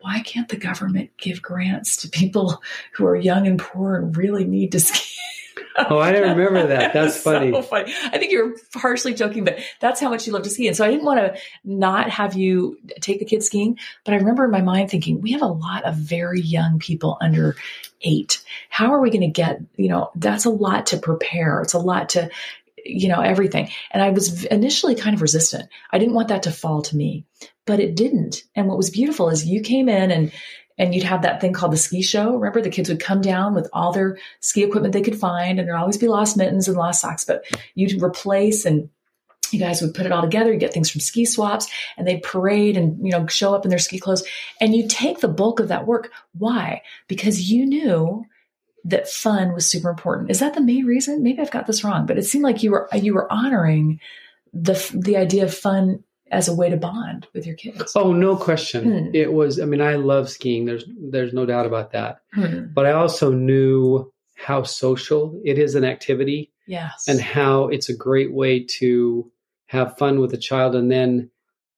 why 0.00 0.20
can't 0.20 0.48
the 0.48 0.56
government 0.56 1.10
give 1.18 1.42
grants 1.42 1.98
to 1.98 2.08
people 2.08 2.62
who 2.94 3.04
are 3.04 3.14
young 3.14 3.46
and 3.46 3.58
poor 3.58 3.96
and 3.96 4.16
really 4.16 4.44
need 4.44 4.72
to 4.72 4.80
ski? 4.80 5.14
Oh, 5.76 5.98
I 5.98 6.12
didn't 6.12 6.36
remember 6.36 6.66
that. 6.68 6.92
That's 6.94 7.22
So 7.22 7.32
funny. 7.32 7.62
funny. 7.62 7.92
I 8.04 8.18
think 8.18 8.32
you're 8.32 8.54
partially 8.74 9.14
joking, 9.14 9.44
but 9.44 9.58
that's 9.80 10.00
how 10.00 10.08
much 10.10 10.26
you 10.26 10.32
love 10.32 10.42
to 10.42 10.50
ski. 10.50 10.66
And 10.66 10.76
so 10.76 10.84
I 10.84 10.90
didn't 10.90 11.04
want 11.04 11.20
to 11.20 11.40
not 11.64 12.10
have 12.10 12.34
you 12.34 12.78
take 13.00 13.18
the 13.20 13.24
kids 13.24 13.46
skiing. 13.46 13.78
But 14.04 14.14
I 14.14 14.18
remember 14.18 14.44
in 14.44 14.50
my 14.50 14.62
mind 14.62 14.90
thinking, 14.90 15.20
we 15.20 15.32
have 15.32 15.42
a 15.42 15.46
lot 15.46 15.84
of 15.84 15.94
very 15.94 16.40
young 16.40 16.78
people 16.78 17.16
under 17.20 17.56
eight. 18.02 18.42
How 18.68 18.92
are 18.92 19.00
we 19.00 19.10
going 19.10 19.20
to 19.22 19.28
get, 19.28 19.60
you 19.76 19.88
know, 19.88 20.10
that's 20.16 20.44
a 20.44 20.50
lot 20.50 20.86
to 20.86 20.96
prepare. 20.98 21.60
It's 21.62 21.74
a 21.74 21.78
lot 21.78 22.10
to, 22.10 22.30
you 22.84 23.08
know, 23.08 23.20
everything. 23.20 23.70
And 23.90 24.02
I 24.02 24.10
was 24.10 24.44
initially 24.46 24.94
kind 24.94 25.14
of 25.14 25.22
resistant. 25.22 25.68
I 25.90 25.98
didn't 25.98 26.14
want 26.14 26.28
that 26.28 26.44
to 26.44 26.50
fall 26.52 26.82
to 26.82 26.96
me, 26.96 27.24
but 27.66 27.78
it 27.78 27.94
didn't. 27.94 28.42
And 28.56 28.66
what 28.66 28.76
was 28.78 28.90
beautiful 28.90 29.28
is 29.28 29.44
you 29.46 29.60
came 29.60 29.88
in 29.88 30.10
and 30.10 30.32
and 30.80 30.94
you'd 30.94 31.04
have 31.04 31.20
that 31.22 31.42
thing 31.42 31.52
called 31.52 31.72
the 31.72 31.76
ski 31.76 32.00
show. 32.00 32.34
Remember, 32.34 32.62
the 32.62 32.70
kids 32.70 32.88
would 32.88 33.00
come 33.00 33.20
down 33.20 33.54
with 33.54 33.68
all 33.70 33.92
their 33.92 34.16
ski 34.40 34.64
equipment 34.64 34.94
they 34.94 35.02
could 35.02 35.20
find, 35.20 35.58
and 35.58 35.68
there'd 35.68 35.78
always 35.78 35.98
be 35.98 36.08
lost 36.08 36.38
mittens 36.38 36.68
and 36.68 36.76
lost 36.76 37.02
socks, 37.02 37.22
but 37.22 37.44
you'd 37.74 38.02
replace 38.02 38.64
and 38.64 38.88
you 39.50 39.58
guys 39.58 39.82
would 39.82 39.92
put 39.92 40.06
it 40.06 40.12
all 40.12 40.22
together. 40.22 40.50
You 40.52 40.58
get 40.58 40.72
things 40.72 40.90
from 40.90 41.02
ski 41.02 41.26
swaps, 41.26 41.68
and 41.98 42.06
they'd 42.06 42.22
parade 42.22 42.78
and 42.78 43.04
you 43.04 43.12
know 43.12 43.26
show 43.26 43.54
up 43.54 43.66
in 43.66 43.68
their 43.68 43.78
ski 43.78 43.98
clothes, 43.98 44.24
and 44.58 44.74
you 44.74 44.88
take 44.88 45.20
the 45.20 45.28
bulk 45.28 45.60
of 45.60 45.68
that 45.68 45.86
work. 45.86 46.10
Why? 46.32 46.80
Because 47.08 47.50
you 47.50 47.66
knew 47.66 48.24
that 48.84 49.06
fun 49.06 49.52
was 49.52 49.70
super 49.70 49.90
important. 49.90 50.30
Is 50.30 50.40
that 50.40 50.54
the 50.54 50.62
main 50.62 50.86
reason? 50.86 51.22
Maybe 51.22 51.42
I've 51.42 51.50
got 51.50 51.66
this 51.66 51.84
wrong, 51.84 52.06
but 52.06 52.16
it 52.16 52.24
seemed 52.24 52.44
like 52.44 52.62
you 52.62 52.70
were 52.70 52.88
you 52.94 53.12
were 53.12 53.30
honoring 53.30 54.00
the 54.54 54.82
the 54.94 55.18
idea 55.18 55.44
of 55.44 55.54
fun 55.54 56.04
as 56.30 56.48
a 56.48 56.54
way 56.54 56.70
to 56.70 56.76
bond 56.76 57.26
with 57.34 57.46
your 57.46 57.56
kids. 57.56 57.92
Oh, 57.96 58.12
no 58.12 58.36
question. 58.36 59.06
Hmm. 59.08 59.14
It 59.14 59.32
was. 59.32 59.58
I 59.60 59.64
mean, 59.64 59.80
I 59.80 59.94
love 59.96 60.28
skiing. 60.30 60.64
There's 60.64 60.84
there's 61.10 61.32
no 61.32 61.44
doubt 61.46 61.66
about 61.66 61.92
that. 61.92 62.20
Hmm. 62.34 62.66
But 62.72 62.86
I 62.86 62.92
also 62.92 63.30
knew 63.32 64.12
how 64.36 64.62
social 64.62 65.40
it 65.44 65.58
is 65.58 65.74
an 65.74 65.84
activity 65.84 66.50
Yes. 66.66 67.04
and 67.08 67.20
how 67.20 67.68
it's 67.68 67.88
a 67.88 67.96
great 67.96 68.32
way 68.32 68.64
to 68.78 69.30
have 69.66 69.98
fun 69.98 70.18
with 70.20 70.32
a 70.32 70.38
child. 70.38 70.74
And 70.74 70.90
then, 70.90 71.30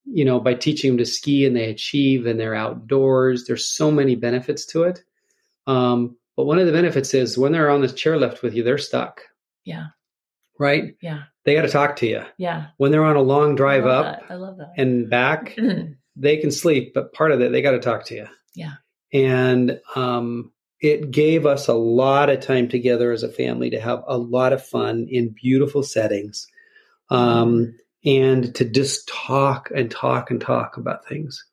you 0.04 0.24
know, 0.24 0.38
by 0.38 0.54
teaching 0.54 0.92
them 0.92 0.98
to 0.98 1.06
ski 1.06 1.44
and 1.44 1.56
they 1.56 1.64
achieve 1.70 2.26
and 2.26 2.38
they're 2.38 2.54
outdoors, 2.54 3.44
there's 3.46 3.66
so 3.68 3.90
many 3.90 4.14
benefits 4.14 4.64
to 4.66 4.84
it. 4.84 5.02
Um, 5.66 6.16
but 6.36 6.44
one 6.44 6.58
of 6.58 6.66
the 6.66 6.72
benefits 6.72 7.14
is 7.14 7.36
when 7.36 7.52
they're 7.52 7.70
on 7.70 7.80
the 7.80 7.86
chairlift 7.88 8.42
with 8.42 8.54
you, 8.54 8.62
they're 8.62 8.78
stuck. 8.78 9.22
yeah. 9.64 9.86
right? 10.58 10.94
Yeah. 11.02 11.22
They 11.44 11.54
got 11.54 11.62
to 11.62 11.68
talk 11.68 11.96
to 11.96 12.06
you. 12.06 12.24
Yeah. 12.38 12.66
When 12.76 12.92
they're 12.92 13.04
on 13.04 13.16
a 13.16 13.22
long 13.22 13.56
drive 13.56 13.86
I 13.86 13.90
up 13.90 14.04
that. 14.20 14.30
I 14.30 14.34
love 14.36 14.58
that. 14.58 14.72
and 14.76 15.10
back, 15.10 15.58
they 16.16 16.36
can 16.36 16.50
sleep, 16.50 16.92
but 16.94 17.12
part 17.12 17.32
of 17.32 17.40
it, 17.40 17.52
they 17.52 17.62
got 17.62 17.72
to 17.72 17.80
talk 17.80 18.04
to 18.06 18.14
you. 18.14 18.26
Yeah. 18.54 18.74
And 19.12 19.80
um, 19.94 20.52
it 20.80 21.10
gave 21.10 21.46
us 21.46 21.68
a 21.68 21.74
lot 21.74 22.30
of 22.30 22.40
time 22.40 22.68
together 22.68 23.12
as 23.12 23.22
a 23.22 23.28
family 23.28 23.70
to 23.70 23.80
have 23.80 24.02
a 24.06 24.18
lot 24.18 24.52
of 24.52 24.64
fun 24.64 25.06
in 25.10 25.34
beautiful 25.40 25.82
settings 25.82 26.46
um, 27.10 27.74
and 28.04 28.54
to 28.54 28.64
just 28.64 29.08
talk 29.08 29.70
and 29.74 29.90
talk 29.90 30.30
and 30.30 30.40
talk 30.40 30.76
about 30.76 31.06
things 31.06 31.44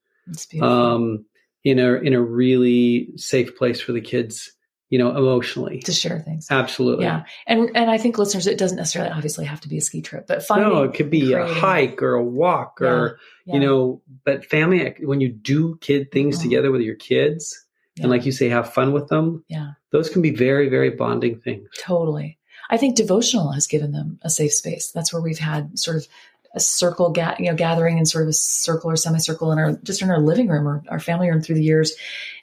um, 0.61 1.25
in 1.63 1.79
a 1.79 1.93
in 1.95 2.13
a 2.13 2.21
really 2.21 3.09
safe 3.17 3.55
place 3.57 3.81
for 3.81 3.91
the 3.91 4.01
kids, 4.01 4.51
you 4.89 4.97
know, 4.97 5.15
emotionally. 5.15 5.79
to 5.81 5.93
share 5.93 6.19
things. 6.19 6.47
Absolutely. 6.49 7.05
Yeah. 7.05 7.23
And 7.45 7.71
and 7.75 7.91
I 7.91 7.97
think 7.97 8.17
listeners, 8.17 8.47
it 8.47 8.57
doesn't 8.57 8.77
necessarily 8.77 9.11
obviously 9.11 9.45
have 9.45 9.61
to 9.61 9.69
be 9.69 9.77
a 9.77 9.81
ski 9.81 10.01
trip, 10.01 10.27
but 10.27 10.43
finding 10.43 10.69
No, 10.69 10.83
it 10.83 10.93
could 10.95 11.09
be 11.09 11.33
a 11.33 11.45
hike 11.45 12.01
or 12.01 12.15
a 12.15 12.23
walk 12.23 12.81
or 12.81 13.19
yeah, 13.45 13.53
you 13.53 13.59
know, 13.59 14.01
but 14.25 14.45
family 14.45 14.95
when 15.01 15.21
you 15.21 15.29
do 15.29 15.77
kid 15.77 16.11
things 16.11 16.39
together 16.39 16.71
with 16.71 16.81
your 16.81 16.95
kids 16.95 17.65
yeah, 17.95 18.03
and 18.03 18.11
like 18.11 18.25
you 18.25 18.31
say 18.31 18.49
have 18.49 18.73
fun 18.73 18.91
with 18.91 19.07
them, 19.09 19.43
yeah, 19.47 19.71
those 19.91 20.09
can 20.09 20.21
be 20.21 20.31
very 20.31 20.69
very 20.69 20.89
bonding 20.89 21.39
things. 21.39 21.69
totally. 21.77 22.37
I 22.71 22.77
think 22.77 22.95
devotional 22.95 23.51
has 23.53 23.65
given 23.65 23.91
them 23.91 24.19
a 24.21 24.29
safe 24.29 24.53
space. 24.53 24.91
That's 24.91 25.11
where 25.11 25.21
we've 25.21 25.39
had 25.39 25.79
sort 25.79 25.97
of 25.97 26.07
a 26.53 26.59
circle, 26.59 27.11
ga- 27.11 27.35
you 27.39 27.45
know, 27.45 27.55
gathering 27.55 27.97
in 27.97 28.05
sort 28.05 28.23
of 28.23 28.29
a 28.29 28.33
circle 28.33 28.89
or 28.89 28.95
semicircle 28.95 29.51
in 29.51 29.59
our 29.59 29.73
just 29.83 30.01
in 30.01 30.09
our 30.09 30.19
living 30.19 30.47
room 30.47 30.67
or 30.67 30.83
our 30.89 30.99
family 30.99 31.29
room 31.29 31.41
through 31.41 31.55
the 31.55 31.63
years, 31.63 31.93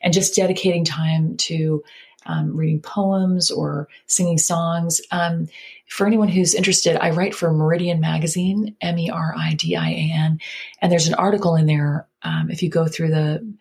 and 0.00 0.12
just 0.14 0.34
dedicating 0.34 0.84
time 0.84 1.36
to 1.36 1.82
um, 2.26 2.56
reading 2.56 2.80
poems 2.80 3.50
or 3.50 3.88
singing 4.06 4.38
songs. 4.38 5.00
Um, 5.10 5.48
for 5.88 6.06
anyone 6.06 6.28
who's 6.28 6.54
interested, 6.54 6.96
I 6.96 7.10
write 7.10 7.34
for 7.34 7.52
Meridian 7.52 8.00
Magazine, 8.00 8.76
M 8.80 8.98
E 8.98 9.10
R 9.10 9.34
I 9.36 9.54
D 9.54 9.76
I 9.76 9.90
A 9.90 10.12
N, 10.12 10.40
and 10.80 10.90
there's 10.92 11.08
an 11.08 11.14
article 11.14 11.56
in 11.56 11.66
there. 11.66 12.08
Um, 12.22 12.50
if 12.50 12.62
you 12.62 12.68
go 12.68 12.86
through 12.86 13.10
the 13.10 13.54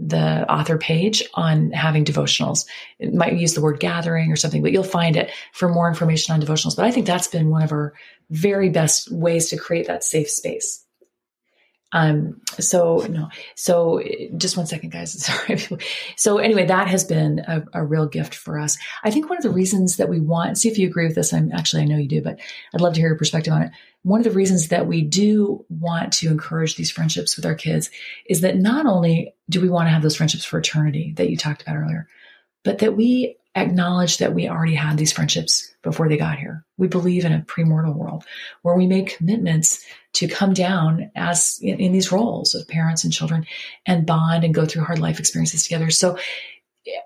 the 0.00 0.50
author 0.50 0.78
page 0.78 1.24
on 1.34 1.72
having 1.72 2.04
devotionals, 2.04 2.66
it 3.00 3.12
might 3.12 3.36
use 3.36 3.54
the 3.54 3.60
word 3.60 3.80
gathering 3.80 4.30
or 4.30 4.36
something, 4.36 4.62
but 4.62 4.70
you'll 4.70 4.84
find 4.84 5.16
it 5.16 5.32
for 5.52 5.68
more 5.68 5.88
information 5.88 6.32
on 6.32 6.40
devotionals. 6.40 6.76
But 6.76 6.84
I 6.84 6.92
think 6.92 7.04
that's 7.04 7.26
been 7.26 7.50
one 7.50 7.62
of 7.62 7.72
our 7.72 7.94
very 8.30 8.68
best 8.68 9.10
ways 9.10 9.48
to 9.48 9.56
create 9.56 9.88
that 9.88 10.04
safe 10.04 10.30
space. 10.30 10.84
Um, 11.92 12.42
so 12.58 13.06
no, 13.08 13.28
so 13.54 14.02
just 14.36 14.56
one 14.56 14.66
second, 14.66 14.90
guys. 14.90 15.24
Sorry. 15.24 15.58
So 16.16 16.38
anyway, 16.38 16.66
that 16.66 16.88
has 16.88 17.04
been 17.04 17.40
a, 17.40 17.64
a 17.72 17.84
real 17.84 18.06
gift 18.06 18.34
for 18.34 18.58
us. 18.58 18.76
I 19.04 19.10
think 19.10 19.28
one 19.28 19.38
of 19.38 19.42
the 19.42 19.50
reasons 19.50 19.96
that 19.96 20.08
we 20.08 20.20
want, 20.20 20.58
see 20.58 20.68
if 20.68 20.78
you 20.78 20.86
agree 20.86 21.06
with 21.06 21.14
this. 21.14 21.32
I'm 21.32 21.50
actually, 21.52 21.82
I 21.82 21.86
know 21.86 21.96
you 21.96 22.08
do, 22.08 22.22
but 22.22 22.38
I'd 22.74 22.80
love 22.80 22.94
to 22.94 23.00
hear 23.00 23.08
your 23.08 23.18
perspective 23.18 23.52
on 23.52 23.62
it. 23.62 23.72
One 24.02 24.20
of 24.20 24.24
the 24.24 24.30
reasons 24.30 24.68
that 24.68 24.86
we 24.86 25.02
do 25.02 25.64
want 25.68 26.12
to 26.14 26.28
encourage 26.28 26.76
these 26.76 26.90
friendships 26.90 27.36
with 27.36 27.46
our 27.46 27.54
kids 27.54 27.90
is 28.26 28.42
that 28.42 28.56
not 28.56 28.86
only 28.86 29.34
do 29.48 29.60
we 29.60 29.68
want 29.68 29.86
to 29.86 29.90
have 29.90 30.02
those 30.02 30.16
friendships 30.16 30.44
for 30.44 30.58
eternity 30.58 31.14
that 31.16 31.30
you 31.30 31.36
talked 31.36 31.62
about 31.62 31.76
earlier, 31.76 32.06
but 32.64 32.78
that 32.78 32.96
we 32.96 33.37
acknowledge 33.54 34.18
that 34.18 34.34
we 34.34 34.48
already 34.48 34.74
had 34.74 34.96
these 34.96 35.12
friendships 35.12 35.74
before 35.82 36.08
they 36.08 36.16
got 36.16 36.38
here. 36.38 36.64
We 36.76 36.88
believe 36.88 37.24
in 37.24 37.32
a 37.32 37.40
premortal 37.40 37.94
world 37.94 38.24
where 38.62 38.76
we 38.76 38.86
make 38.86 39.16
commitments 39.16 39.84
to 40.14 40.28
come 40.28 40.52
down 40.52 41.10
as 41.16 41.58
in, 41.60 41.80
in, 41.80 41.92
these 41.92 42.12
roles 42.12 42.54
of 42.54 42.68
parents 42.68 43.04
and 43.04 43.12
children 43.12 43.46
and 43.86 44.06
bond 44.06 44.44
and 44.44 44.54
go 44.54 44.66
through 44.66 44.84
hard 44.84 44.98
life 44.98 45.18
experiences 45.18 45.64
together. 45.64 45.90
So 45.90 46.18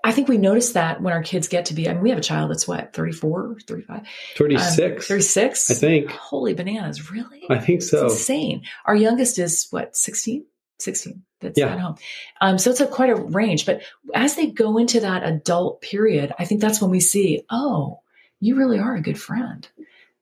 I 0.03 0.11
think 0.11 0.27
we 0.27 0.37
notice 0.37 0.73
that 0.73 1.01
when 1.01 1.13
our 1.13 1.23
kids 1.23 1.47
get 1.47 1.65
to 1.65 1.73
be, 1.73 1.89
I 1.89 1.93
mean, 1.93 2.03
we 2.03 2.09
have 2.09 2.19
a 2.19 2.23
child 2.23 2.49
that's 2.49 2.67
what, 2.67 2.93
34, 2.93 3.57
35? 3.67 4.03
36. 4.37 4.79
Um, 4.79 4.99
36? 5.01 5.71
I 5.71 5.73
think. 5.73 6.11
Holy 6.11 6.53
bananas. 6.53 7.11
Really? 7.11 7.43
I 7.49 7.59
think 7.59 7.81
so. 7.81 8.05
It's 8.05 8.15
insane. 8.15 8.63
Our 8.85 8.95
youngest 8.95 9.39
is 9.39 9.67
what, 9.71 9.95
16? 9.95 10.45
16 10.79 11.23
that's 11.43 11.59
Yeah. 11.59 11.73
at 11.73 11.79
home. 11.79 11.95
Um, 12.41 12.57
so 12.57 12.71
it's 12.71 12.79
a 12.81 12.87
quite 12.87 13.09
a 13.09 13.15
range. 13.15 13.65
But 13.65 13.81
as 14.15 14.35
they 14.35 14.47
go 14.47 14.77
into 14.77 15.01
that 15.01 15.23
adult 15.23 15.81
period, 15.81 16.33
I 16.39 16.45
think 16.45 16.61
that's 16.61 16.81
when 16.81 16.91
we 16.91 16.99
see, 16.99 17.43
oh, 17.49 17.99
you 18.39 18.55
really 18.55 18.79
are 18.79 18.95
a 18.95 19.01
good 19.01 19.19
friend. 19.19 19.67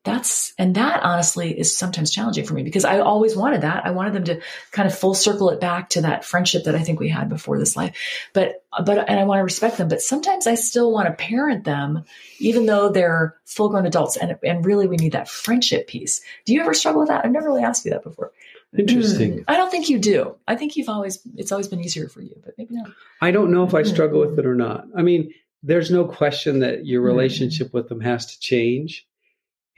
That's 0.04 0.52
and 0.58 0.74
that 0.74 1.04
honestly 1.04 1.56
is 1.56 1.76
sometimes 1.76 2.10
challenging 2.10 2.44
for 2.44 2.54
me 2.54 2.64
because 2.64 2.84
I 2.84 2.98
always 2.98 3.36
wanted 3.36 3.60
that. 3.60 3.86
I 3.86 3.92
wanted 3.92 4.14
them 4.14 4.24
to 4.24 4.40
kind 4.72 4.88
of 4.88 4.98
full 4.98 5.14
circle 5.14 5.50
it 5.50 5.60
back 5.60 5.90
to 5.90 6.00
that 6.00 6.24
friendship 6.24 6.64
that 6.64 6.74
I 6.74 6.80
think 6.82 6.98
we 6.98 7.08
had 7.08 7.28
before 7.28 7.56
this 7.56 7.76
life. 7.76 7.96
But 8.32 8.64
but 8.84 9.08
and 9.08 9.20
I 9.20 9.24
want 9.24 9.38
to 9.38 9.44
respect 9.44 9.78
them, 9.78 9.86
but 9.86 10.02
sometimes 10.02 10.48
I 10.48 10.56
still 10.56 10.90
want 10.90 11.06
to 11.06 11.14
parent 11.14 11.62
them, 11.62 12.02
even 12.40 12.66
though 12.66 12.88
they're 12.88 13.36
full 13.44 13.68
grown 13.68 13.86
adults. 13.86 14.16
And 14.16 14.36
and 14.42 14.66
really 14.66 14.88
we 14.88 14.96
need 14.96 15.12
that 15.12 15.28
friendship 15.28 15.86
piece. 15.86 16.20
Do 16.46 16.52
you 16.52 16.62
ever 16.62 16.74
struggle 16.74 17.02
with 17.02 17.08
that? 17.08 17.24
I've 17.24 17.30
never 17.30 17.46
really 17.46 17.62
asked 17.62 17.84
you 17.84 17.92
that 17.92 18.02
before. 18.02 18.32
Interesting. 18.78 19.38
Mm, 19.40 19.44
I 19.48 19.56
don't 19.56 19.70
think 19.70 19.88
you 19.88 19.98
do. 19.98 20.36
I 20.48 20.56
think 20.56 20.76
you've 20.76 20.88
always 20.88 21.20
it's 21.36 21.52
always 21.52 21.68
been 21.68 21.80
easier 21.80 22.08
for 22.08 22.20
you, 22.22 22.34
but 22.44 22.54
maybe 22.58 22.74
not. 22.74 22.90
I 23.20 23.30
don't 23.30 23.50
know 23.52 23.64
if 23.64 23.74
I 23.74 23.82
struggle 23.82 24.20
Mm-hmm. 24.20 24.30
with 24.30 24.38
it 24.38 24.46
or 24.46 24.54
not. 24.54 24.86
I 24.96 25.02
mean, 25.02 25.32
there's 25.62 25.90
no 25.90 26.04
question 26.04 26.60
that 26.60 26.86
your 26.86 27.02
Mm. 27.02 27.06
relationship 27.06 27.72
with 27.74 27.88
them 27.88 28.00
has 28.00 28.26
to 28.26 28.40
change. 28.40 29.06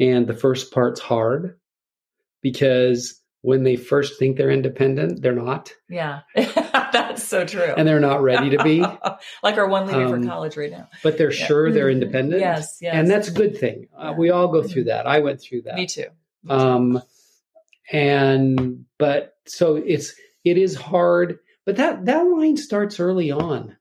And 0.00 0.26
the 0.26 0.34
first 0.34 0.72
part's 0.72 1.00
hard 1.00 1.58
because 2.42 3.20
when 3.42 3.62
they 3.62 3.76
first 3.76 4.18
think 4.18 4.36
they're 4.36 4.50
independent, 4.50 5.20
they're 5.22 5.32
not. 5.34 5.72
Yeah. 5.88 6.20
That's 6.34 7.22
so 7.22 7.44
true. 7.44 7.74
And 7.76 7.86
they're 7.86 8.00
not 8.00 8.22
ready 8.22 8.50
to 8.56 8.62
be, 8.64 8.80
like 9.42 9.56
our 9.58 9.68
one 9.68 9.86
leaving 9.86 10.12
Um, 10.12 10.22
for 10.22 10.28
college 10.28 10.56
right 10.56 10.70
now. 10.70 10.88
but 11.02 11.18
they're 11.18 11.32
Yeah. 11.32 11.46
sure 11.46 11.70
they're 11.70 11.88
Mhm. 11.88 11.92
independent. 11.92 12.40
Yes, 12.40 12.78
yes. 12.80 12.94
And 12.94 13.08
that's 13.08 13.28
a 13.28 13.32
good 13.32 13.56
thing. 13.58 13.88
Uh, 13.96 14.06
Yeah. 14.12 14.16
we 14.16 14.30
all 14.30 14.48
go 14.48 14.62
through 14.62 14.84
that. 14.84 15.06
I 15.06 15.20
went 15.20 15.40
through 15.40 15.62
that. 15.62 15.74
Me 15.76 15.86
too. 15.86 16.06
um 16.48 17.00
and 17.92 18.84
but 18.98 19.36
so 19.46 19.76
it's 19.76 20.14
it 20.44 20.56
is 20.58 20.74
hard 20.74 21.38
but 21.64 21.76
that 21.76 22.04
that 22.06 22.22
line 22.22 22.56
starts 22.56 22.98
early 23.00 23.30
on 23.30 23.76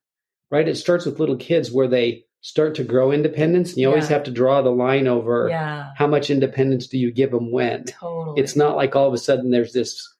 right 0.52 0.68
it 0.68 0.76
starts 0.76 1.06
with 1.06 1.20
little 1.20 1.38
kids 1.38 1.72
where 1.72 1.88
they 1.88 2.26
start 2.42 2.76
to 2.76 2.84
grow 2.84 3.12
independence 3.12 3.70
and 3.70 3.78
you 3.80 3.88
always 3.88 4.10
have 4.10 4.24
to 4.24 4.32
draw 4.32 4.62
the 4.62 4.70
line 4.70 5.08
over 5.08 5.48
Yeah. 5.50 5.92
how 5.96 6.08
much 6.08 6.30
independence 6.30 6.88
do 6.88 6.98
you 6.98 7.12
give 7.12 7.32
them 7.32 7.52
when 7.52 7.86
Totally. 7.86 8.42
it's 8.42 8.56
not 8.56 8.76
like 8.76 8.96
all 8.96 9.08
of 9.08 9.14
a 9.14 9.18
sudden 9.18 9.50
there's 9.52 9.72
this 9.74 10.14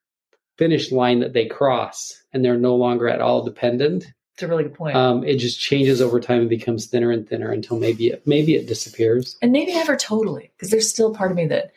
finish 0.58 0.92
line 0.92 1.20
that 1.20 1.34
they 1.34 1.46
cross 1.48 2.24
and 2.32 2.44
they're 2.46 2.58
no 2.58 2.76
longer 2.76 3.10
at 3.10 3.20
all 3.20 3.44
dependent 3.44 4.06
It's 4.36 4.44
a 4.44 4.48
really 4.48 4.64
good 4.64 4.76
point. 4.76 4.96
um, 4.96 5.26
it 5.26 5.36
just 5.38 5.60
changes 5.60 6.02
over 6.02 6.22
time 6.22 6.40
and 6.40 6.50
becomes 6.50 6.86
thinner 6.86 7.12
and 7.12 7.28
thinner 7.28 7.52
until 7.52 7.78
maybe 7.78 8.08
it 8.08 8.26
maybe 8.26 8.56
it 8.56 8.68
disappears 8.68 9.36
and 9.42 9.52
maybe 9.52 9.74
never 9.74 9.98
totally, 9.98 10.52
because 10.56 10.70
there's 10.70 10.90
still 10.90 11.14
part 11.14 11.32
of 11.32 11.36
me 11.38 11.48
that 11.48 11.72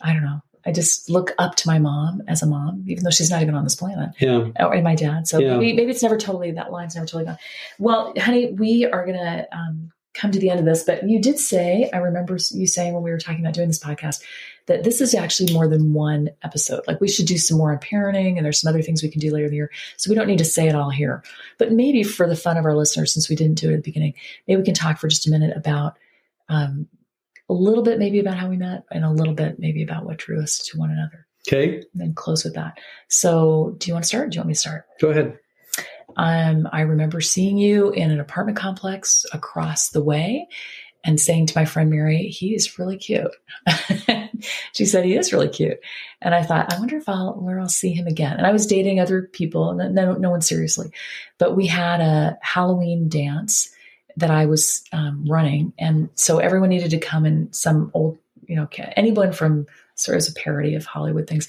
I 0.00 0.14
don't 0.14 0.24
know. 0.24 0.40
I 0.64 0.72
just 0.72 1.10
look 1.10 1.32
up 1.38 1.56
to 1.56 1.68
my 1.68 1.78
mom 1.78 2.22
as 2.28 2.42
a 2.42 2.46
mom, 2.46 2.84
even 2.86 3.04
though 3.04 3.10
she's 3.10 3.30
not 3.30 3.42
even 3.42 3.54
on 3.54 3.64
this 3.64 3.74
planet. 3.74 4.10
yeah 4.18 4.48
or 4.60 4.72
and 4.74 4.84
my 4.84 4.94
dad. 4.94 5.26
So 5.26 5.38
Yeah. 5.38 5.56
maybe, 5.56 5.72
maybe 5.74 5.90
it's 5.90 6.02
never 6.02 6.16
totally 6.18 6.52
that 6.52 6.70
line's 6.72 6.94
never 6.94 7.06
totally 7.06 7.24
gone. 7.24 7.38
Well, 7.78 8.12
honey, 8.18 8.52
we 8.52 8.86
are 8.86 9.04
gonna 9.04 9.46
um, 9.52 9.90
come 10.14 10.30
to 10.30 10.38
the 10.38 10.50
end 10.50 10.60
of 10.60 10.66
this, 10.66 10.84
but 10.84 11.08
you 11.08 11.20
did 11.20 11.38
say 11.38 11.88
I 11.92 11.96
remember 11.98 12.36
you 12.50 12.66
saying 12.66 12.92
when 12.94 13.02
we 13.02 13.10
were 13.10 13.18
talking 13.18 13.40
about 13.40 13.54
doing 13.54 13.68
this 13.68 13.78
podcast 13.78 14.22
that 14.66 14.84
this 14.84 15.00
is 15.00 15.14
actually 15.14 15.52
more 15.52 15.66
than 15.66 15.92
one 15.92 16.30
episode. 16.44 16.82
Like 16.86 17.00
we 17.00 17.08
should 17.08 17.26
do 17.26 17.38
some 17.38 17.58
more 17.58 17.72
on 17.72 17.78
parenting, 17.78 18.36
and 18.36 18.44
there's 18.44 18.60
some 18.60 18.68
other 18.68 18.82
things 18.82 19.02
we 19.02 19.10
can 19.10 19.20
do 19.20 19.32
later 19.32 19.46
in 19.46 19.50
the 19.50 19.56
year. 19.56 19.70
So 19.96 20.08
we 20.10 20.14
don't 20.14 20.28
need 20.28 20.38
to 20.38 20.44
say 20.44 20.68
it 20.68 20.76
all 20.76 20.90
here, 20.90 21.24
but 21.58 21.72
maybe 21.72 22.04
for 22.04 22.28
the 22.28 22.36
fun 22.36 22.56
of 22.56 22.64
our 22.64 22.76
listeners, 22.76 23.12
since 23.12 23.28
we 23.28 23.34
didn't 23.36 23.58
do 23.58 23.70
it 23.70 23.72
at 23.72 23.76
the 23.78 23.82
beginning, 23.90 24.14
maybe 24.46 24.58
we 24.60 24.64
can 24.64 24.74
talk 24.74 24.98
for 24.98 25.08
just 25.08 25.26
a 25.26 25.30
minute 25.30 25.56
about. 25.56 25.96
Um, 26.48 26.86
a 27.52 27.60
little 27.60 27.82
bit 27.82 27.98
maybe 27.98 28.18
about 28.18 28.38
how 28.38 28.48
we 28.48 28.56
met 28.56 28.84
and 28.90 29.04
a 29.04 29.10
little 29.10 29.34
bit 29.34 29.58
maybe 29.58 29.82
about 29.82 30.04
what 30.04 30.18
drew 30.18 30.42
us 30.42 30.58
to 30.58 30.78
one 30.78 30.90
another 30.90 31.26
okay 31.46 31.76
and 31.76 32.00
then 32.00 32.14
close 32.14 32.44
with 32.44 32.54
that. 32.54 32.78
So, 33.08 33.74
do 33.78 33.88
you 33.88 33.94
want 33.94 34.04
to 34.04 34.08
start? 34.08 34.30
Do 34.30 34.36
you 34.36 34.40
want 34.40 34.48
me 34.48 34.54
to 34.54 34.60
start? 34.60 34.86
go 35.00 35.10
ahead 35.10 35.38
Um, 36.16 36.68
I 36.72 36.82
remember 36.82 37.20
seeing 37.20 37.58
you 37.58 37.90
in 37.90 38.10
an 38.10 38.20
apartment 38.20 38.58
complex 38.58 39.24
across 39.32 39.90
the 39.90 40.02
way 40.02 40.48
and 41.04 41.20
saying 41.20 41.46
to 41.46 41.58
my 41.58 41.64
friend 41.64 41.90
Mary, 41.90 42.28
he 42.28 42.54
is 42.54 42.78
really 42.78 42.96
cute. 42.96 43.34
she 44.72 44.84
said 44.84 45.04
he 45.04 45.16
is 45.16 45.32
really 45.32 45.48
cute. 45.48 45.78
And 46.20 46.34
I 46.34 46.42
thought, 46.42 46.72
I 46.72 46.78
wonder 46.78 46.96
if 46.96 47.08
I'll 47.08 47.34
where 47.34 47.58
I'll 47.58 47.68
see 47.68 47.92
him 47.92 48.06
again. 48.06 48.36
And 48.36 48.46
I 48.46 48.52
was 48.52 48.66
dating 48.66 49.00
other 49.00 49.22
people, 49.22 49.70
and 49.70 49.94
no, 49.94 50.12
no 50.12 50.30
one 50.30 50.42
seriously. 50.42 50.90
But 51.38 51.56
we 51.56 51.66
had 51.66 52.00
a 52.00 52.38
Halloween 52.40 53.08
dance 53.08 53.70
that 54.16 54.30
I 54.30 54.46
was 54.46 54.84
um, 54.92 55.24
running. 55.26 55.72
And 55.78 56.10
so 56.14 56.38
everyone 56.38 56.68
needed 56.68 56.90
to 56.90 56.98
come 56.98 57.24
in 57.24 57.52
some 57.52 57.90
old, 57.94 58.18
you 58.46 58.56
know, 58.56 58.68
anyone 58.96 59.32
from 59.32 59.66
sort 59.94 60.16
of 60.16 60.26
a 60.28 60.38
parody 60.38 60.74
of 60.74 60.84
Hollywood 60.84 61.26
things. 61.26 61.48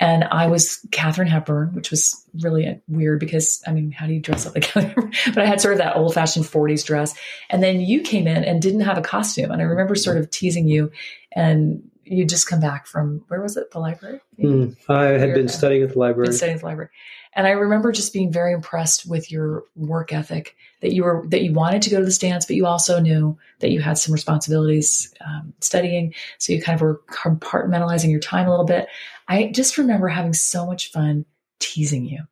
And 0.00 0.24
I 0.24 0.46
was 0.46 0.84
Katharine 0.90 1.28
Hepburn, 1.28 1.74
which 1.74 1.90
was 1.90 2.24
really 2.40 2.80
weird 2.88 3.20
because, 3.20 3.62
I 3.66 3.72
mean, 3.72 3.92
how 3.92 4.06
do 4.06 4.14
you 4.14 4.20
dress 4.20 4.46
up 4.46 4.54
like 4.54 4.72
but 4.74 5.38
I 5.38 5.46
had 5.46 5.60
sort 5.60 5.74
of 5.74 5.78
that 5.78 5.96
old 5.96 6.14
fashioned 6.14 6.46
40s 6.46 6.84
dress. 6.84 7.14
And 7.50 7.62
then 7.62 7.80
you 7.80 8.00
came 8.00 8.26
in 8.26 8.44
and 8.44 8.60
didn't 8.60 8.80
have 8.80 8.98
a 8.98 9.02
costume. 9.02 9.50
And 9.50 9.60
I 9.60 9.64
remember 9.64 9.94
sort 9.94 10.16
of 10.16 10.30
teasing 10.30 10.68
you 10.68 10.90
and 11.30 11.88
you 12.12 12.24
just 12.24 12.46
come 12.48 12.60
back 12.60 12.86
from 12.86 13.24
where 13.28 13.40
was 13.40 13.56
it? 13.56 13.70
The 13.70 13.78
library. 13.78 14.20
Mm, 14.38 14.76
I 14.88 15.04
had 15.04 15.20
You're- 15.20 15.34
been 15.34 15.48
studying 15.48 15.82
at 15.82 15.92
the 15.92 15.98
library. 15.98 16.26
been 16.28 16.36
studying 16.36 16.56
at 16.56 16.60
the 16.60 16.66
library. 16.66 16.90
And 17.34 17.46
I 17.46 17.52
remember 17.52 17.92
just 17.92 18.12
being 18.12 18.30
very 18.30 18.52
impressed 18.52 19.06
with 19.08 19.32
your 19.32 19.64
work 19.74 20.12
ethic 20.12 20.54
that 20.82 20.92
you 20.92 21.02
were 21.04 21.24
that 21.30 21.42
you 21.42 21.52
wanted 21.54 21.80
to 21.82 21.90
go 21.90 21.98
to 21.98 22.04
this 22.04 22.18
dance, 22.18 22.44
but 22.44 22.56
you 22.56 22.66
also 22.66 23.00
knew 23.00 23.38
that 23.60 23.70
you 23.70 23.80
had 23.80 23.96
some 23.96 24.12
responsibilities 24.12 25.14
um, 25.24 25.54
studying. 25.60 26.12
So 26.38 26.52
you 26.52 26.60
kind 26.60 26.74
of 26.76 26.82
were 26.82 27.00
compartmentalizing 27.10 28.10
your 28.10 28.20
time 28.20 28.46
a 28.46 28.50
little 28.50 28.66
bit. 28.66 28.86
I 29.28 29.46
just 29.54 29.78
remember 29.78 30.08
having 30.08 30.34
so 30.34 30.66
much 30.66 30.90
fun 30.92 31.24
teasing 31.58 32.04
you. 32.04 32.24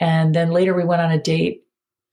And 0.00 0.34
then 0.34 0.50
later 0.50 0.74
we 0.74 0.84
went 0.84 1.02
on 1.02 1.12
a 1.12 1.18
date, 1.22 1.64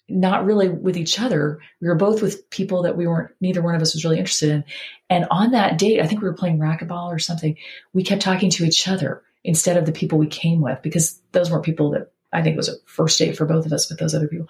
not 0.09 0.45
really 0.45 0.69
with 0.69 0.97
each 0.97 1.19
other. 1.19 1.59
We 1.81 1.87
were 1.87 1.95
both 1.95 2.21
with 2.21 2.49
people 2.49 2.83
that 2.83 2.97
we 2.97 3.07
weren't, 3.07 3.31
neither 3.41 3.61
one 3.61 3.75
of 3.75 3.81
us 3.81 3.93
was 3.93 4.03
really 4.03 4.19
interested 4.19 4.49
in. 4.49 4.63
And 5.09 5.25
on 5.31 5.51
that 5.51 5.77
date, 5.77 6.01
I 6.01 6.07
think 6.07 6.21
we 6.21 6.27
were 6.27 6.33
playing 6.33 6.59
racquetball 6.59 7.07
or 7.07 7.19
something. 7.19 7.57
We 7.93 8.03
kept 8.03 8.21
talking 8.21 8.49
to 8.51 8.65
each 8.65 8.87
other 8.87 9.23
instead 9.43 9.77
of 9.77 9.85
the 9.85 9.91
people 9.91 10.17
we 10.17 10.27
came 10.27 10.61
with 10.61 10.81
because 10.81 11.21
those 11.31 11.49
weren't 11.49 11.65
people 11.65 11.91
that 11.91 12.11
I 12.31 12.41
think 12.41 12.53
it 12.53 12.57
was 12.57 12.69
a 12.69 12.75
first 12.85 13.17
date 13.17 13.37
for 13.37 13.45
both 13.45 13.65
of 13.65 13.73
us 13.73 13.89
with 13.89 13.99
those 13.99 14.13
other 14.13 14.27
people. 14.27 14.47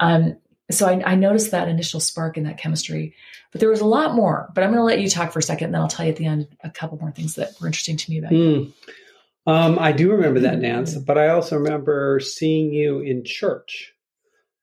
Um, 0.00 0.36
so 0.70 0.86
I, 0.86 1.12
I 1.12 1.14
noticed 1.14 1.50
that 1.50 1.68
initial 1.68 2.00
spark 2.00 2.36
in 2.36 2.44
that 2.44 2.58
chemistry, 2.58 3.14
but 3.52 3.60
there 3.60 3.70
was 3.70 3.80
a 3.80 3.86
lot 3.86 4.14
more. 4.14 4.50
But 4.54 4.64
I'm 4.64 4.70
going 4.70 4.80
to 4.80 4.84
let 4.84 5.00
you 5.00 5.08
talk 5.08 5.32
for 5.32 5.38
a 5.38 5.42
second, 5.42 5.66
and 5.66 5.74
then 5.74 5.82
I'll 5.82 5.88
tell 5.88 6.04
you 6.04 6.12
at 6.12 6.18
the 6.18 6.26
end 6.26 6.48
a 6.62 6.70
couple 6.70 6.98
more 6.98 7.10
things 7.10 7.36
that 7.36 7.50
were 7.60 7.66
interesting 7.66 7.96
to 7.96 8.10
me 8.10 8.18
about 8.18 8.32
you. 8.32 8.64
Hmm. 8.64 9.50
Um, 9.50 9.78
I 9.78 9.92
do 9.92 10.12
remember 10.12 10.40
that 10.40 10.60
dance, 10.60 10.94
but 10.94 11.16
I 11.16 11.28
also 11.28 11.56
remember 11.56 12.20
seeing 12.20 12.72
you 12.72 13.00
in 13.00 13.24
church. 13.24 13.94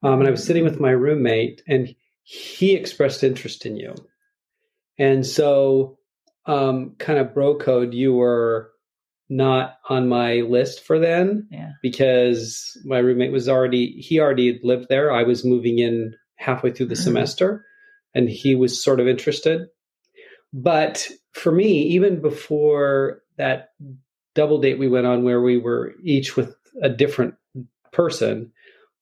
Um, 0.06 0.20
and 0.20 0.28
I 0.28 0.32
was 0.32 0.44
sitting 0.44 0.64
with 0.64 0.80
my 0.80 0.92
roommate, 0.92 1.64
and 1.68 1.94
he 2.24 2.76
expressed 2.76 3.24
interest 3.24 3.66
in 3.66 3.76
you. 3.76 3.96
And 4.98 5.26
so, 5.26 5.98
um, 6.46 6.96
kind 7.00 7.20
of 7.20 7.34
bro 7.34 7.58
code, 7.58 7.94
you 7.94 8.14
were 8.14 8.72
not 9.30 9.78
on 9.90 10.08
my 10.08 10.42
list 10.42 10.86
for 10.86 11.00
then 11.00 11.48
Yeah. 11.52 11.72
because 11.82 12.78
my 12.86 13.00
roommate 13.00 13.32
was 13.32 13.50
already, 13.50 13.88
he 14.00 14.20
already 14.20 14.60
lived 14.64 14.88
there. 14.90 15.12
I 15.12 15.24
was 15.24 15.44
moving 15.44 15.80
in 15.80 16.16
halfway 16.36 16.72
through 16.72 16.86
the 16.88 16.96
Mhm. 16.96 17.04
semester, 17.04 17.66
and 18.14 18.30
he 18.30 18.54
was 18.54 18.82
sort 18.82 19.00
of 19.00 19.08
interested. 19.08 19.68
But 20.54 21.10
for 21.34 21.52
me, 21.52 21.82
even 21.88 22.22
before 22.22 23.24
that 23.38 23.70
double 24.36 24.60
date 24.60 24.78
we 24.78 24.88
went 24.88 25.08
on 25.08 25.24
where 25.24 25.42
we 25.42 25.58
were 25.58 25.96
each 26.04 26.38
with 26.38 26.56
a 26.82 26.90
different 26.90 27.34
person, 27.92 28.52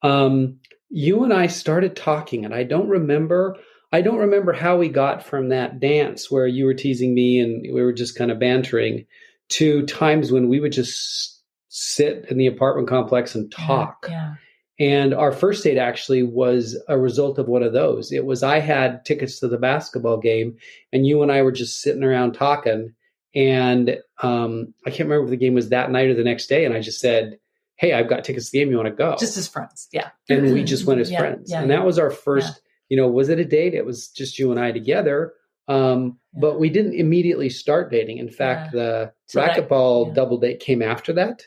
um, 0.04 0.60
you 0.94 1.24
and 1.24 1.34
I 1.34 1.48
started 1.48 1.96
talking, 1.96 2.46
and 2.46 2.54
I 2.54 2.64
don't 2.64 2.88
remember. 2.88 3.58
I 3.92 4.02
don't 4.02 4.20
remember 4.20 4.54
how 4.54 4.78
we 4.78 4.90
got 4.90 5.26
from 5.26 5.50
that 5.50 5.80
dance 5.80 6.30
where 6.30 6.46
you 6.46 6.66
were 6.66 6.74
teasing 6.74 7.14
me 7.14 7.40
and 7.40 7.66
we 7.74 7.82
were 7.82 7.94
just 7.94 8.18
kind 8.18 8.32
of 8.32 8.40
bantering 8.40 9.06
to 9.50 9.86
times 9.86 10.32
when 10.32 10.50
we 10.50 10.60
would 10.60 10.72
just 10.72 11.42
sit 11.70 12.26
in 12.30 12.38
the 12.38 12.48
apartment 12.48 12.88
complex 12.88 13.36
and 13.36 13.52
talk. 13.52 14.06
Yeah. 14.08 14.36
And 14.80 15.14
our 15.14 15.32
first 15.32 15.64
date 15.64 15.78
actually 15.78 16.24
was 16.24 16.80
a 16.88 16.98
result 16.98 17.38
of 17.40 17.48
one 17.48 17.64
of 17.64 17.74
those. 17.74 18.12
It 18.12 18.26
was 18.26 18.44
I 18.44 18.60
had 18.60 19.04
tickets 19.06 19.40
to 19.40 19.48
the 19.48 19.58
basketball 19.58 20.18
game, 20.18 20.58
and 20.92 21.08
you 21.08 21.24
and 21.24 21.32
I 21.32 21.42
were 21.42 21.52
just 21.52 21.82
sitting 21.82 22.04
around 22.04 22.34
talking. 22.34 22.94
And 23.36 23.98
um, 24.22 24.74
I 24.86 24.92
can't 24.92 25.10
remember 25.10 25.26
if 25.26 25.30
the 25.32 25.38
game 25.38 25.56
was 25.56 25.70
that 25.70 25.90
night 25.90 26.10
or 26.10 26.14
the 26.14 26.24
next 26.24 26.48
day. 26.48 26.66
And 26.66 26.74
I 26.76 26.82
just 26.82 27.00
said, 27.00 27.40
Hey, 27.84 27.92
I've 27.92 28.08
got 28.08 28.24
tickets 28.24 28.46
to 28.46 28.52
the 28.54 28.60
game. 28.60 28.72
You 28.72 28.78
want 28.78 28.88
to 28.88 28.96
go? 28.96 29.18
Just 29.20 29.36
as 29.36 29.46
friends. 29.50 29.90
Yeah. 29.92 30.12
and 30.30 30.54
we 30.54 30.64
just 30.64 30.86
went 30.86 31.02
as 31.02 31.12
Yeah, 31.12 31.20
friends. 31.20 31.52
yeah, 31.52 31.62
and 31.62 31.70
that 31.70 31.86
was 31.86 32.00
our 32.00 32.10
first, 32.10 32.62
you 32.88 32.96
know, 32.96 33.10
was 33.10 33.28
it 33.28 33.40
a 33.40 33.44
date? 33.44 33.74
It 33.74 33.86
was 33.86 34.08
just 34.08 34.40
you 34.40 34.52
and 34.52 34.60
I 34.60 34.72
together. 34.72 35.34
Um, 35.68 36.18
Yeah. 36.34 36.40
But 36.42 36.60
we 36.62 36.70
didn't 36.70 36.94
immediately 36.94 37.50
start 37.50 37.92
dating. 37.92 38.20
In 38.20 38.30
fact, 38.30 38.72
the 38.72 39.12
So 39.26 39.42
that- 39.42 39.58
racquetball 39.58 40.08
yeah. 40.08 40.14
double 40.14 40.38
date 40.38 40.62
came 40.62 40.82
after 40.82 41.12
that. 41.14 41.46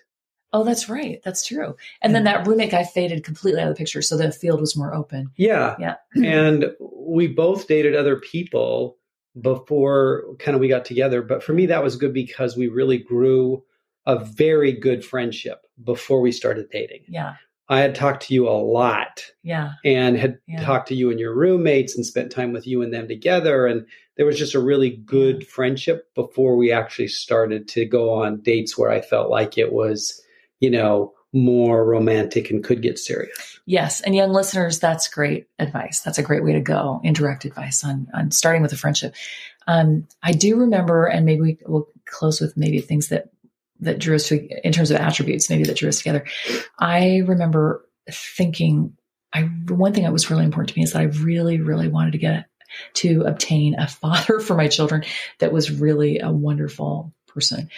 Oh, 0.53 0.63
that's 0.63 0.91
right. 0.91 1.21
That's 1.25 1.43
true. 1.45 1.75
And 2.03 2.15
then 2.15 2.25
that 2.25 2.47
roommate 2.47 2.71
guy 2.71 2.85
faded 2.85 3.25
completely 3.25 3.63
out 3.63 3.69
of 3.71 3.75
the 3.75 3.79
picture, 3.79 4.03
so 4.03 4.19
the 4.19 4.31
field 4.31 4.61
was 4.61 4.77
more 4.77 4.95
open. 4.95 5.31
Yeah. 5.37 5.75
Yeah. 5.81 5.95
and 6.23 6.67
we 6.81 7.29
both 7.29 7.67
dated 7.67 7.97
other 7.97 8.17
people 8.17 8.99
before 9.41 10.25
kind 10.39 10.55
of 10.55 10.61
we 10.61 10.69
got 10.69 10.85
together. 10.85 11.23
But 11.23 11.43
for 11.43 11.55
me, 11.55 11.65
that 11.67 11.83
was 11.83 11.97
good 11.97 12.13
because 12.13 12.57
we 12.59 12.69
really 12.69 12.99
grew 12.99 13.65
a 14.07 14.19
very 14.25 14.73
good 14.73 15.05
friendship 15.05 15.63
before 15.83 16.21
we 16.21 16.33
started 16.33 16.67
dating. 16.71 17.03
Yeah. 17.09 17.35
I 17.69 17.81
had 17.81 17.97
talked 17.97 18.23
to 18.29 18.35
you 18.35 18.49
a 18.49 18.51
lot 18.63 19.25
Yeah. 19.43 19.73
and 19.85 20.17
had 20.17 20.39
Yeah. 20.47 20.63
talked 20.63 20.89
to 20.89 20.95
you 20.95 21.11
and 21.11 21.19
your 21.19 21.35
roommates 21.35 21.97
and 21.97 22.07
spent 22.07 22.31
time 22.31 22.53
with 22.53 22.67
you 22.67 22.81
and 22.83 22.95
them 22.95 23.09
together. 23.09 23.67
And 23.67 23.87
there 24.17 24.25
was 24.27 24.39
just 24.39 24.55
a 24.55 24.61
really 24.61 24.91
good 24.91 25.47
friendship 25.47 26.07
before 26.15 26.57
we 26.57 26.71
actually 26.71 27.09
started 27.09 27.67
to 27.69 27.85
go 27.85 28.11
on 28.11 28.41
dates 28.43 28.79
where 28.79 28.91
I 28.91 29.01
felt 29.01 29.31
like 29.31 29.59
it 29.59 29.73
was, 29.73 30.23
you 30.61 30.71
know, 30.71 31.13
more 31.33 31.85
romantic 31.85 32.51
and 32.51 32.63
could 32.65 32.81
get 32.83 32.99
serious. 32.99 33.59
Yes, 33.67 34.01
and 34.01 34.15
young 34.15 34.33
listeners, 34.33 34.79
that's 34.79 35.09
great 35.09 35.49
advice. 35.59 36.01
That's 36.01 36.19
a 36.19 36.23
great 36.23 36.45
way 36.45 36.53
to 36.53 36.61
go. 36.61 37.01
Indirect 37.03 37.45
advice 37.45 37.85
on 37.85 38.07
on 38.15 38.31
starting 38.31 38.63
with 38.63 38.73
a 38.73 38.77
friendship. 38.77 39.15
Um, 39.67 40.07
I 40.23 40.31
do 40.33 40.57
remember, 40.57 41.07
and 41.07 41.27
maybe 41.27 41.41
we 41.43 41.59
will 41.67 41.89
close 42.07 42.41
with 42.41 42.57
maybe 42.57 42.81
things 42.81 43.09
that 43.09 43.31
that 43.81 43.99
drew 43.99 44.17
us 44.17 44.29
to 44.29 44.67
in 44.67 44.73
terms 44.73 44.91
of 44.91 44.99
attributes, 44.99 45.51
maybe 45.51 45.65
that 45.65 45.77
drew 45.77 45.89
us 45.89 45.99
together. 45.99 46.25
I 46.79 47.23
remember 47.27 47.85
thinking, 48.11 48.97
I 49.33 49.43
one 49.69 49.93
thing 49.93 50.05
that 50.05 50.13
was 50.13 50.31
really 50.31 50.45
important 50.45 50.71
to 50.71 50.79
me 50.79 50.85
is 50.85 50.93
that 50.93 51.01
I 51.01 51.05
really, 51.05 51.61
really 51.61 51.89
wanted 51.89 52.13
to 52.13 52.19
get 52.19 52.47
to 52.95 53.23
obtain 53.23 53.79
a 53.79 53.87
father 53.87 54.41
for 54.47 54.55
my 54.55 54.69
children 54.69 55.05
that 55.39 55.53
was 55.53 55.71
really 55.71 56.19
a 56.19 56.31
wonderful 56.31 57.13
person. 57.37 57.69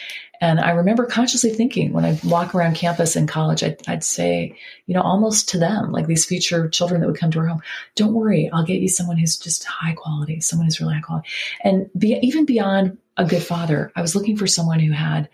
And 0.40 0.61
I 0.61 0.70
remember 0.70 1.04
consciously 1.04 1.50
thinking 1.50 1.92
when 1.92 2.04
I 2.04 2.18
walk 2.22 2.54
around 2.54 2.76
campus 2.76 3.16
in 3.16 3.26
college, 3.26 3.64
I'd, 3.64 3.76
I'd 3.88 4.04
say, 4.04 4.56
you 4.87 4.94
know, 4.94 5.02
almost 5.02 5.48
to 5.48 5.58
them, 5.58 5.90
like 5.90 6.06
these 6.06 6.24
future 6.24 6.68
children 6.68 7.00
that 7.00 7.08
would 7.08 7.18
come 7.18 7.32
to 7.32 7.40
our 7.40 7.46
home, 7.46 7.61
don't 7.96 8.14
worry, 8.14 8.48
I'll 8.52 8.64
get 8.64 8.80
you 8.80 8.88
someone 8.88 9.16
who's 9.16 9.37
just 9.37 9.64
high 9.64 9.94
quality, 9.94 10.40
someone 10.40 10.66
who's 10.66 10.80
really 10.80 10.94
high 10.94 11.00
quality. 11.00 11.28
And 11.64 11.90
be, 11.98 12.20
even 12.22 12.44
beyond 12.44 12.98
a 13.16 13.24
good 13.24 13.42
father, 13.42 13.90
I 13.96 14.00
was 14.00 14.14
looking 14.14 14.37
for 14.37 14.46
someone 14.46 14.78
who 14.78 14.92
had 14.92 15.28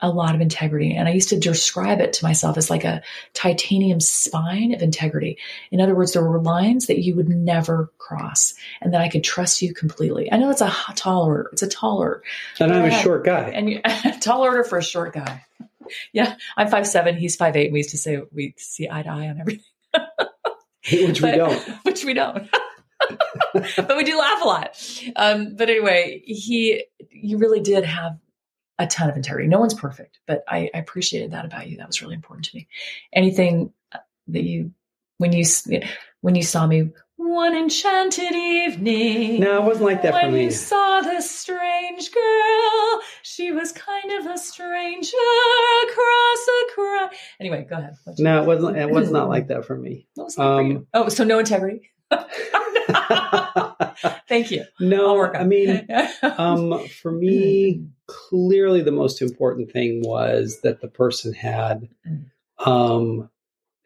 a 0.00 0.10
lot 0.10 0.34
of 0.34 0.40
integrity. 0.40 0.94
And 0.94 1.08
I 1.08 1.12
used 1.12 1.30
to 1.30 1.38
describe 1.38 2.00
it 2.00 2.12
to 2.14 2.24
myself 2.24 2.56
as 2.56 2.70
like 2.70 2.84
a 2.84 3.02
titanium 3.34 4.00
spine 4.00 4.72
of 4.74 4.82
integrity. 4.82 5.38
In 5.70 5.80
other 5.80 5.94
words, 5.94 6.12
there 6.12 6.22
were 6.24 6.40
lines 6.40 6.86
that 6.86 7.00
you 7.00 7.16
would 7.16 7.28
never 7.28 7.90
cross 7.98 8.54
and 8.80 8.94
that 8.94 9.00
I 9.00 9.08
could 9.08 9.24
trust 9.24 9.60
you 9.62 9.74
completely. 9.74 10.30
I 10.30 10.36
know 10.36 10.50
it's 10.50 10.60
a 10.60 10.72
tall 10.94 11.24
order. 11.24 11.50
It's 11.52 11.62
a 11.62 11.68
tall 11.68 11.98
order. 11.98 12.22
And 12.60 12.72
I'm 12.72 12.84
a 12.84 13.02
short 13.02 13.24
guy. 13.24 13.50
And 13.50 13.68
you, 13.70 13.80
tall 14.20 14.42
order 14.42 14.62
for 14.64 14.78
a 14.78 14.82
short 14.84 15.14
guy. 15.14 15.44
Yeah, 16.12 16.36
I'm 16.56 16.68
five 16.68 16.86
seven. 16.86 17.16
He's 17.16 17.34
five 17.36 17.56
eight. 17.56 17.72
We 17.72 17.78
used 17.78 17.90
to 17.90 17.98
say 17.98 18.20
we 18.32 18.54
see 18.58 18.88
eye 18.90 19.02
to 19.02 19.08
eye 19.08 19.28
on 19.28 19.40
everything, 19.40 19.64
Which 21.08 21.20
we 21.22 21.30
But- 21.30 21.36
don't. 21.36 21.68
which 21.84 22.04
we 22.04 22.14
don't. 22.14 22.48
but 23.76 23.96
we 23.96 24.04
do 24.04 24.18
laugh 24.18 24.42
a 24.42 24.46
lot. 24.46 25.00
Um, 25.16 25.56
but 25.56 25.70
anyway, 25.70 26.22
he, 26.26 26.84
you 27.10 27.38
really 27.38 27.60
did 27.60 27.84
have 27.84 28.18
a 28.78 28.86
ton 28.86 29.10
of 29.10 29.16
integrity. 29.16 29.48
No 29.48 29.60
one's 29.60 29.74
perfect, 29.74 30.20
but 30.26 30.44
I, 30.48 30.70
I 30.74 30.78
appreciated 30.78 31.32
that 31.32 31.44
about 31.44 31.68
you. 31.68 31.76
That 31.78 31.86
was 31.86 32.02
really 32.02 32.14
important 32.14 32.46
to 32.46 32.56
me. 32.56 32.68
Anything 33.12 33.72
that 34.28 34.44
you, 34.44 34.72
when 35.18 35.32
you, 35.32 35.44
when 36.20 36.34
you 36.34 36.42
saw 36.42 36.66
me 36.66 36.90
one 37.16 37.54
enchanted 37.54 38.32
evening. 38.32 39.40
No, 39.40 39.58
it 39.58 39.64
wasn't 39.64 39.86
like 39.86 40.02
that 40.02 40.12
when 40.14 40.26
for 40.26 40.30
me. 40.30 40.44
you 40.44 40.50
saw 40.52 41.00
this 41.00 41.28
strange 41.28 42.12
girl, 42.12 43.00
she 43.22 43.50
was 43.50 43.72
kind 43.72 44.12
of 44.12 44.26
a 44.26 44.38
stranger 44.38 45.16
across 45.84 46.48
a. 46.48 46.58
Anyway, 47.40 47.66
go 47.68 47.76
ahead. 47.76 47.94
No, 48.18 48.42
it 48.42 48.46
wasn't. 48.46 48.76
It 48.76 48.90
was 48.90 49.10
not 49.10 49.28
like 49.34 49.48
that 49.48 49.64
for 49.64 49.76
me. 49.76 50.06
What 50.14 50.24
was 50.24 50.34
that 50.36 50.42
for 50.42 50.60
um, 50.60 50.70
you? 50.70 50.86
Oh, 50.94 51.08
so 51.08 51.24
no 51.24 51.38
integrity. 51.38 51.90
Thank 54.28 54.50
you. 54.50 54.64
No, 54.80 55.24
I 55.32 55.44
mean, 55.44 55.86
um, 56.22 56.86
for 56.88 57.12
me, 57.12 57.86
clearly 58.06 58.82
the 58.82 58.92
most 58.92 59.22
important 59.22 59.72
thing 59.72 60.02
was 60.04 60.60
that 60.62 60.80
the 60.80 60.88
person 60.88 61.32
had 61.32 61.88
um, 62.58 63.30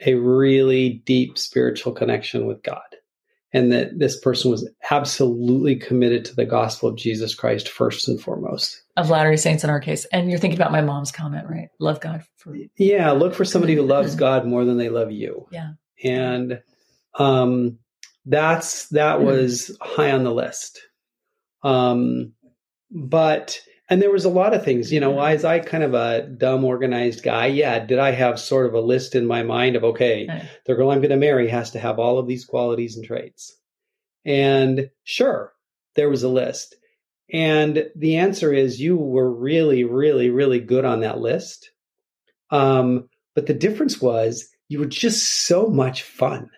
a 0.04 0.14
really 0.14 1.02
deep 1.04 1.38
spiritual 1.38 1.92
connection 1.92 2.46
with 2.46 2.62
God. 2.62 2.80
And 3.54 3.70
that 3.70 3.98
this 3.98 4.18
person 4.18 4.50
was 4.50 4.66
absolutely 4.90 5.76
committed 5.76 6.24
to 6.24 6.34
the 6.34 6.46
gospel 6.46 6.88
of 6.88 6.96
Jesus 6.96 7.34
Christ 7.34 7.68
first 7.68 8.08
and 8.08 8.18
foremost. 8.18 8.82
of 8.96 9.10
Latter-day 9.10 9.36
Saints 9.36 9.62
in 9.62 9.68
our 9.68 9.78
case, 9.78 10.06
and 10.06 10.30
you're 10.30 10.38
thinking 10.38 10.58
about 10.58 10.72
my 10.72 10.80
mom's 10.80 11.12
comment, 11.12 11.46
right? 11.50 11.68
Love 11.78 12.00
God 12.00 12.24
for 12.38 12.56
Yeah, 12.78 13.10
look 13.10 13.34
for 13.34 13.44
somebody 13.44 13.74
who 13.74 13.82
loves 13.82 14.14
God 14.16 14.46
more 14.46 14.64
than 14.64 14.78
they 14.78 14.88
love 14.88 15.12
you. 15.12 15.48
Yeah. 15.50 15.72
And 16.02 16.62
um 17.14 17.78
that's 18.24 18.88
that 18.88 19.22
was 19.22 19.76
high 19.80 20.12
on 20.12 20.24
the 20.24 20.32
list. 20.32 20.80
Um 21.62 22.32
but 22.90 23.60
and 23.88 24.00
there 24.00 24.10
was 24.10 24.24
a 24.24 24.30
lot 24.30 24.54
of 24.54 24.64
things, 24.64 24.92
you 24.92 25.00
know, 25.00 25.20
as 25.20 25.44
I 25.44 25.58
kind 25.58 25.84
of 25.84 25.92
a 25.92 26.22
dumb 26.22 26.64
organized 26.64 27.22
guy, 27.22 27.46
yeah, 27.46 27.78
did 27.84 27.98
I 27.98 28.12
have 28.12 28.40
sort 28.40 28.66
of 28.66 28.74
a 28.74 28.80
list 28.80 29.14
in 29.14 29.26
my 29.26 29.42
mind 29.42 29.76
of 29.76 29.84
okay, 29.84 30.26
Uh, 30.28 30.40
the 30.66 30.74
girl 30.74 30.90
I'm 30.90 31.00
going 31.00 31.10
to 31.10 31.16
marry 31.16 31.48
has 31.48 31.72
to 31.72 31.78
have 31.78 31.98
all 31.98 32.18
of 32.18 32.26
these 32.26 32.44
qualities 32.44 32.96
and 32.96 33.04
traits. 33.04 33.54
And 34.24 34.88
sure, 35.04 35.52
there 35.94 36.08
was 36.08 36.22
a 36.22 36.28
list. 36.28 36.76
And 37.32 37.90
the 37.96 38.16
answer 38.16 38.52
is 38.52 38.80
you 38.80 38.96
were 38.96 39.30
really, 39.30 39.84
really, 39.84 40.30
really 40.30 40.60
good 40.60 40.84
on 40.84 41.00
that 41.00 41.18
list. 41.18 41.70
Um, 42.50 43.08
but 43.34 43.46
the 43.46 43.54
difference 43.54 44.00
was 44.00 44.48
you 44.68 44.78
were 44.78 44.86
just 44.86 45.46
so 45.46 45.66
much 45.66 46.02
fun. 46.02 46.50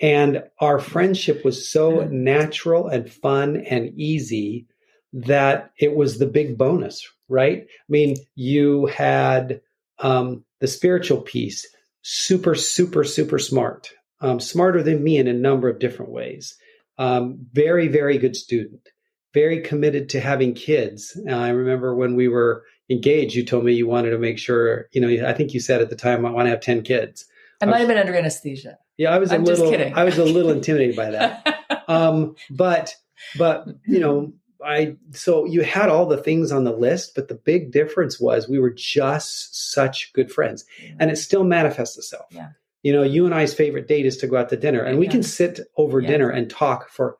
And 0.00 0.44
our 0.60 0.78
friendship 0.78 1.44
was 1.44 1.68
so 1.68 2.04
natural 2.04 2.88
and 2.88 3.10
fun 3.10 3.56
and 3.56 3.92
easy 3.98 4.66
that 5.12 5.72
it 5.78 5.94
was 5.94 6.18
the 6.18 6.26
big 6.26 6.56
bonus, 6.56 7.08
right? 7.28 7.62
I 7.62 7.88
mean, 7.88 8.16
you 8.34 8.86
had 8.86 9.60
um, 9.98 10.44
the 10.60 10.68
spiritual 10.68 11.20
piece, 11.20 11.66
super, 12.02 12.54
super, 12.54 13.04
super 13.04 13.38
smart, 13.38 13.90
um, 14.20 14.40
smarter 14.40 14.82
than 14.82 15.02
me 15.02 15.16
in 15.18 15.26
a 15.26 15.32
number 15.32 15.68
of 15.68 15.78
different 15.78 16.12
ways. 16.12 16.56
Um, 16.98 17.46
very, 17.52 17.88
very 17.88 18.18
good 18.18 18.36
student, 18.36 18.88
very 19.34 19.60
committed 19.62 20.08
to 20.10 20.20
having 20.20 20.54
kids. 20.54 21.18
Uh, 21.28 21.32
I 21.32 21.50
remember 21.50 21.94
when 21.94 22.16
we 22.16 22.28
were 22.28 22.64
engaged, 22.90 23.34
you 23.34 23.44
told 23.44 23.64
me 23.64 23.72
you 23.72 23.86
wanted 23.86 24.10
to 24.10 24.18
make 24.18 24.38
sure, 24.38 24.86
you 24.92 25.00
know, 25.00 25.26
I 25.26 25.32
think 25.32 25.54
you 25.54 25.60
said 25.60 25.80
at 25.80 25.90
the 25.90 25.96
time, 25.96 26.26
I 26.26 26.30
want 26.30 26.46
to 26.46 26.50
have 26.50 26.60
10 26.60 26.82
kids. 26.82 27.24
I 27.60 27.66
might 27.66 27.78
have 27.78 27.88
been 27.88 27.98
under 27.98 28.14
anesthesia. 28.14 28.78
Yeah, 28.98 29.10
I 29.14 29.18
was 29.18 29.30
a 29.32 29.36
I'm 29.36 29.46
just 29.46 29.62
little. 29.62 29.98
I 29.98 30.04
was 30.04 30.18
a 30.18 30.24
little 30.24 30.50
intimidated 30.58 30.96
by 30.96 31.10
that. 31.12 31.84
Um, 31.88 32.36
but, 32.50 32.94
but, 33.38 33.66
you 33.86 34.00
know, 34.00 34.32
I, 34.62 34.96
so 35.12 35.44
you 35.46 35.62
had 35.62 35.88
all 35.88 36.04
the 36.06 36.16
things 36.22 36.50
on 36.52 36.64
the 36.64 36.72
list, 36.72 37.14
but 37.14 37.28
the 37.28 37.34
big 37.36 37.70
difference 37.72 38.20
was 38.20 38.48
we 38.48 38.58
were 38.58 38.70
just 38.76 39.72
such 39.72 40.12
good 40.12 40.30
friends 40.32 40.64
and 40.98 41.10
it 41.10 41.16
still 41.16 41.44
manifests 41.44 41.96
itself. 41.96 42.26
Yeah. 42.30 42.48
You 42.82 42.92
know, 42.92 43.02
you 43.04 43.24
and 43.24 43.34
I's 43.34 43.54
favorite 43.54 43.86
date 43.88 44.04
is 44.06 44.18
to 44.18 44.26
go 44.26 44.36
out 44.36 44.48
to 44.50 44.56
dinner 44.56 44.82
and 44.82 44.98
we 44.98 45.06
Yeah. 45.06 45.12
can 45.12 45.22
sit 45.22 45.60
over 45.76 46.00
Yeah. 46.00 46.08
dinner 46.08 46.30
and 46.30 46.50
talk 46.50 46.88
for 46.90 47.18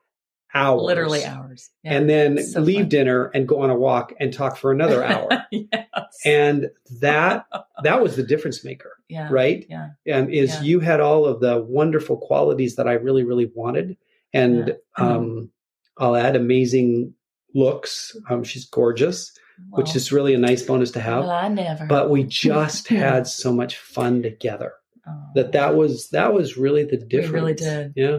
hours. 0.53 0.83
literally 0.83 1.25
hours. 1.25 1.71
Yeah. 1.85 1.95
And 1.95 2.11
then 2.11 2.39
So 2.43 2.61
leave 2.61 2.81
fun. 2.81 2.89
dinner 2.89 3.25
and 3.35 3.47
go 3.47 3.61
on 3.63 3.71
a 3.71 3.77
walk 3.77 4.13
and 4.19 4.33
talk 4.33 4.57
for 4.57 4.73
another 4.73 5.05
hour. 5.13 5.29
yes. 5.53 5.87
and 6.25 6.71
that, 7.01 7.47
that 7.85 8.03
was 8.03 8.17
the 8.17 8.23
difference 8.25 8.65
maker, 8.65 8.93
yeah. 9.09 9.29
right? 9.31 9.67
Yeah. 9.69 9.91
um, 10.15 10.31
is 10.31 10.55
Yeah. 10.55 10.63
you 10.63 10.81
had 10.81 11.01
all 11.01 11.25
of 11.25 11.41
the 11.41 11.59
wonderful 11.63 12.17
qualities 12.17 12.77
that 12.77 12.87
I 12.89 12.93
really, 12.95 13.25
really 13.25 13.51
wanted. 13.55 13.97
And 14.33 14.69
Yeah. 14.69 14.75
Mm-hmm. 14.99 15.05
um, 15.05 15.51
I'll 15.97 16.17
add 16.17 16.37
amazing 16.37 17.15
looks. 17.55 18.17
Um, 18.31 18.45
she's 18.45 18.67
gorgeous, 18.67 19.33
which 19.71 19.97
is 19.97 20.13
really 20.13 20.35
a 20.35 20.39
nice 20.39 20.63
bonus 20.63 20.91
to 20.93 21.01
have. 21.01 21.21
Well, 21.25 21.31
I 21.31 21.49
never. 21.49 21.87
But 21.87 22.11
we 22.11 22.23
just 22.47 22.89
had 22.89 23.27
so 23.27 23.53
much 23.53 23.77
fun 23.77 24.23
together 24.23 24.73
Oh. 25.07 25.31
that 25.37 25.53
that 25.53 25.75
was 25.75 26.11
that 26.11 26.35
was 26.35 26.59
really 26.59 26.85
the 26.85 26.99
difference. 26.99 27.33
We 27.33 27.41
really 27.41 27.55
did. 27.55 27.93
Yeah. 27.97 28.19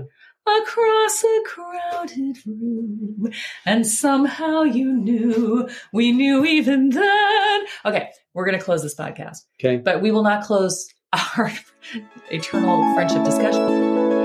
Across 0.61 1.23
a 1.23 1.41
crowded 1.45 2.37
room, 2.45 3.29
and 3.65 3.85
somehow 3.85 4.63
you 4.63 4.91
knew 4.93 5.69
we 5.93 6.11
knew 6.11 6.45
even 6.45 6.89
then. 6.89 7.61
Okay, 7.85 8.09
we're 8.33 8.45
going 8.45 8.57
to 8.57 8.63
close 8.63 8.81
this 8.83 8.95
podcast, 8.95 9.37
Okay. 9.59 9.77
but 9.77 10.01
we 10.01 10.11
will 10.11 10.23
not 10.23 10.43
close 10.43 10.87
our 11.13 11.51
eternal 12.31 12.93
friendship 12.95 13.23
discussion. 13.23 14.18